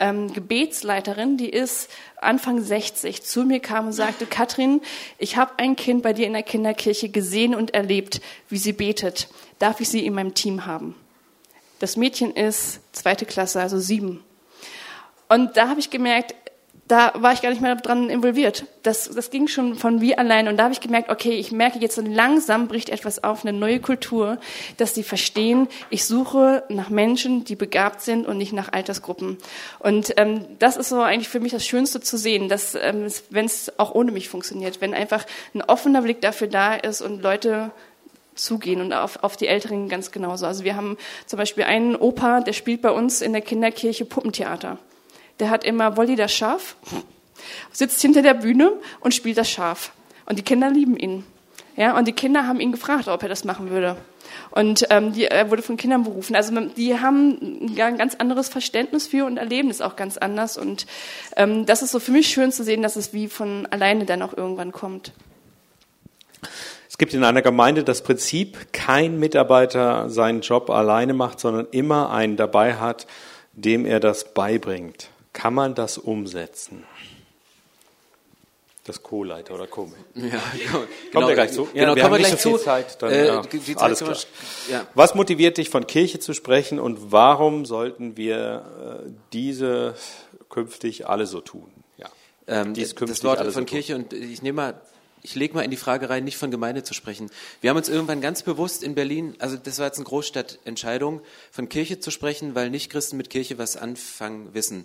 [0.00, 4.82] ähm, Gebetsleiterin, die ist Anfang 60, zu mir kam und sagte, Katrin,
[5.18, 9.28] ich habe ein Kind bei dir in der Kinderkirche gesehen und erlebt, wie sie betet.
[9.58, 10.94] Darf ich sie in meinem Team haben?
[11.78, 14.22] Das Mädchen ist zweite Klasse, also sieben.
[15.28, 16.34] Und da habe ich gemerkt,
[16.86, 18.66] da war ich gar nicht mehr dran involviert.
[18.82, 20.48] Das, das ging schon von wie allein.
[20.48, 23.56] Und da habe ich gemerkt, okay, ich merke jetzt so langsam bricht etwas auf, eine
[23.56, 24.38] neue Kultur,
[24.76, 29.38] dass sie verstehen, ich suche nach Menschen, die begabt sind und nicht nach Altersgruppen.
[29.78, 33.46] Und ähm, das ist so eigentlich für mich das Schönste zu sehen, dass ähm, wenn
[33.46, 35.24] es auch ohne mich funktioniert, wenn einfach
[35.54, 37.70] ein offener Blick dafür da ist und Leute
[38.34, 40.44] zugehen und auf, auf die Älteren ganz genauso.
[40.44, 44.78] Also wir haben zum Beispiel einen Opa, der spielt bei uns in der Kinderkirche Puppentheater
[45.40, 46.76] der hat immer Wolli das Schaf,
[47.72, 49.92] sitzt hinter der Bühne und spielt das Schaf.
[50.26, 51.24] Und die Kinder lieben ihn.
[51.76, 53.96] Ja, und die Kinder haben ihn gefragt, ob er das machen würde.
[54.50, 56.36] Und ähm, die, er wurde von Kindern berufen.
[56.36, 60.56] Also die haben ein ganz anderes Verständnis für und erleben es auch ganz anders.
[60.56, 60.86] Und
[61.36, 64.22] ähm, das ist so für mich schön zu sehen, dass es wie von alleine dann
[64.22, 65.12] auch irgendwann kommt.
[66.88, 72.10] Es gibt in einer Gemeinde das Prinzip, kein Mitarbeiter seinen Job alleine macht, sondern immer
[72.10, 73.08] einen dabei hat,
[73.52, 75.08] dem er das beibringt.
[75.34, 76.84] Kann man das umsetzen?
[78.84, 79.90] Das Co-Leiter oder Co.
[80.14, 80.38] Ja, genau.
[80.78, 81.68] Kommt genau, gleich zu?
[81.74, 82.64] Ja, genau, wir kommen wir gleich so zu.
[82.64, 84.16] Zeit, dann, äh, ja, Zeit alles klar.
[84.70, 84.86] Ja.
[84.94, 89.94] Was motiviert dich, von Kirche zu sprechen und warum sollten wir äh, diese
[90.50, 91.70] künftig alle so tun?
[91.96, 92.10] Ja.
[92.46, 94.80] Ähm, Dies das Wort von so Kirche und ich nehme mal
[95.22, 97.30] ich lege mal in die Frage rein, nicht von Gemeinde zu sprechen.
[97.62, 101.70] Wir haben uns irgendwann ganz bewusst in Berlin, also das war jetzt eine Großstadtentscheidung, von
[101.70, 104.84] Kirche zu sprechen, weil Nichtchristen mit Kirche was anfangen wissen.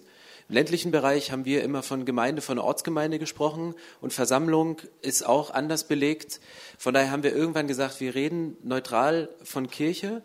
[0.49, 5.51] Im ländlichen Bereich haben wir immer von Gemeinde, von Ortsgemeinde gesprochen und Versammlung ist auch
[5.51, 6.41] anders belegt.
[6.79, 10.23] Von daher haben wir irgendwann gesagt, wir reden neutral von Kirche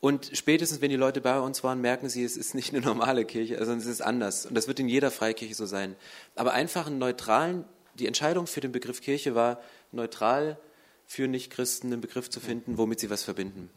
[0.00, 3.26] und spätestens, wenn die Leute bei uns waren, merken sie, es ist nicht eine normale
[3.26, 4.46] Kirche, sondern es ist anders.
[4.46, 5.94] Und das wird in jeder Freikirche so sein.
[6.36, 7.64] Aber einfach einen neutralen,
[7.98, 9.60] die Entscheidung für den Begriff Kirche war,
[9.92, 10.58] neutral
[11.04, 13.68] für Nichtchristen einen Begriff zu finden, womit sie was verbinden.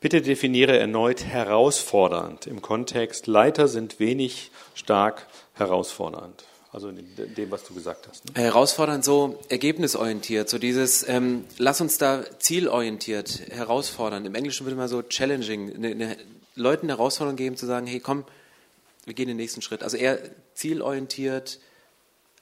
[0.00, 3.26] Bitte definiere erneut herausfordernd im Kontext.
[3.26, 6.44] Leiter sind wenig stark herausfordernd.
[6.72, 7.04] Also in
[7.36, 8.24] dem, was du gesagt hast.
[8.24, 8.42] Ne?
[8.42, 14.24] Herausfordernd, so ergebnisorientiert, so dieses, ähm, lass uns da zielorientiert herausfordern.
[14.24, 16.16] Im Englischen würde man so challenging, eine, eine
[16.54, 18.24] Leuten eine Herausforderung geben, zu sagen, hey, komm,
[19.04, 19.82] wir gehen den nächsten Schritt.
[19.82, 20.18] Also eher
[20.54, 21.58] zielorientiert,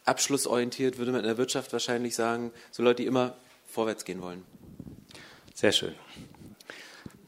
[0.04, 3.34] abschlussorientiert, würde man in der Wirtschaft wahrscheinlich sagen, so Leute, die immer
[3.66, 4.44] vorwärts gehen wollen.
[5.54, 5.94] Sehr schön.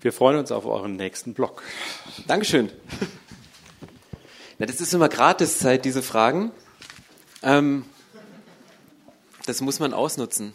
[0.02, 1.62] Wir freuen uns auf euren nächsten Blog.
[2.26, 2.70] Dankeschön.
[4.58, 6.52] Na, das ist immer Gratiszeit, diese Fragen.
[7.42, 7.84] Ähm,
[9.44, 10.54] das muss man ausnutzen.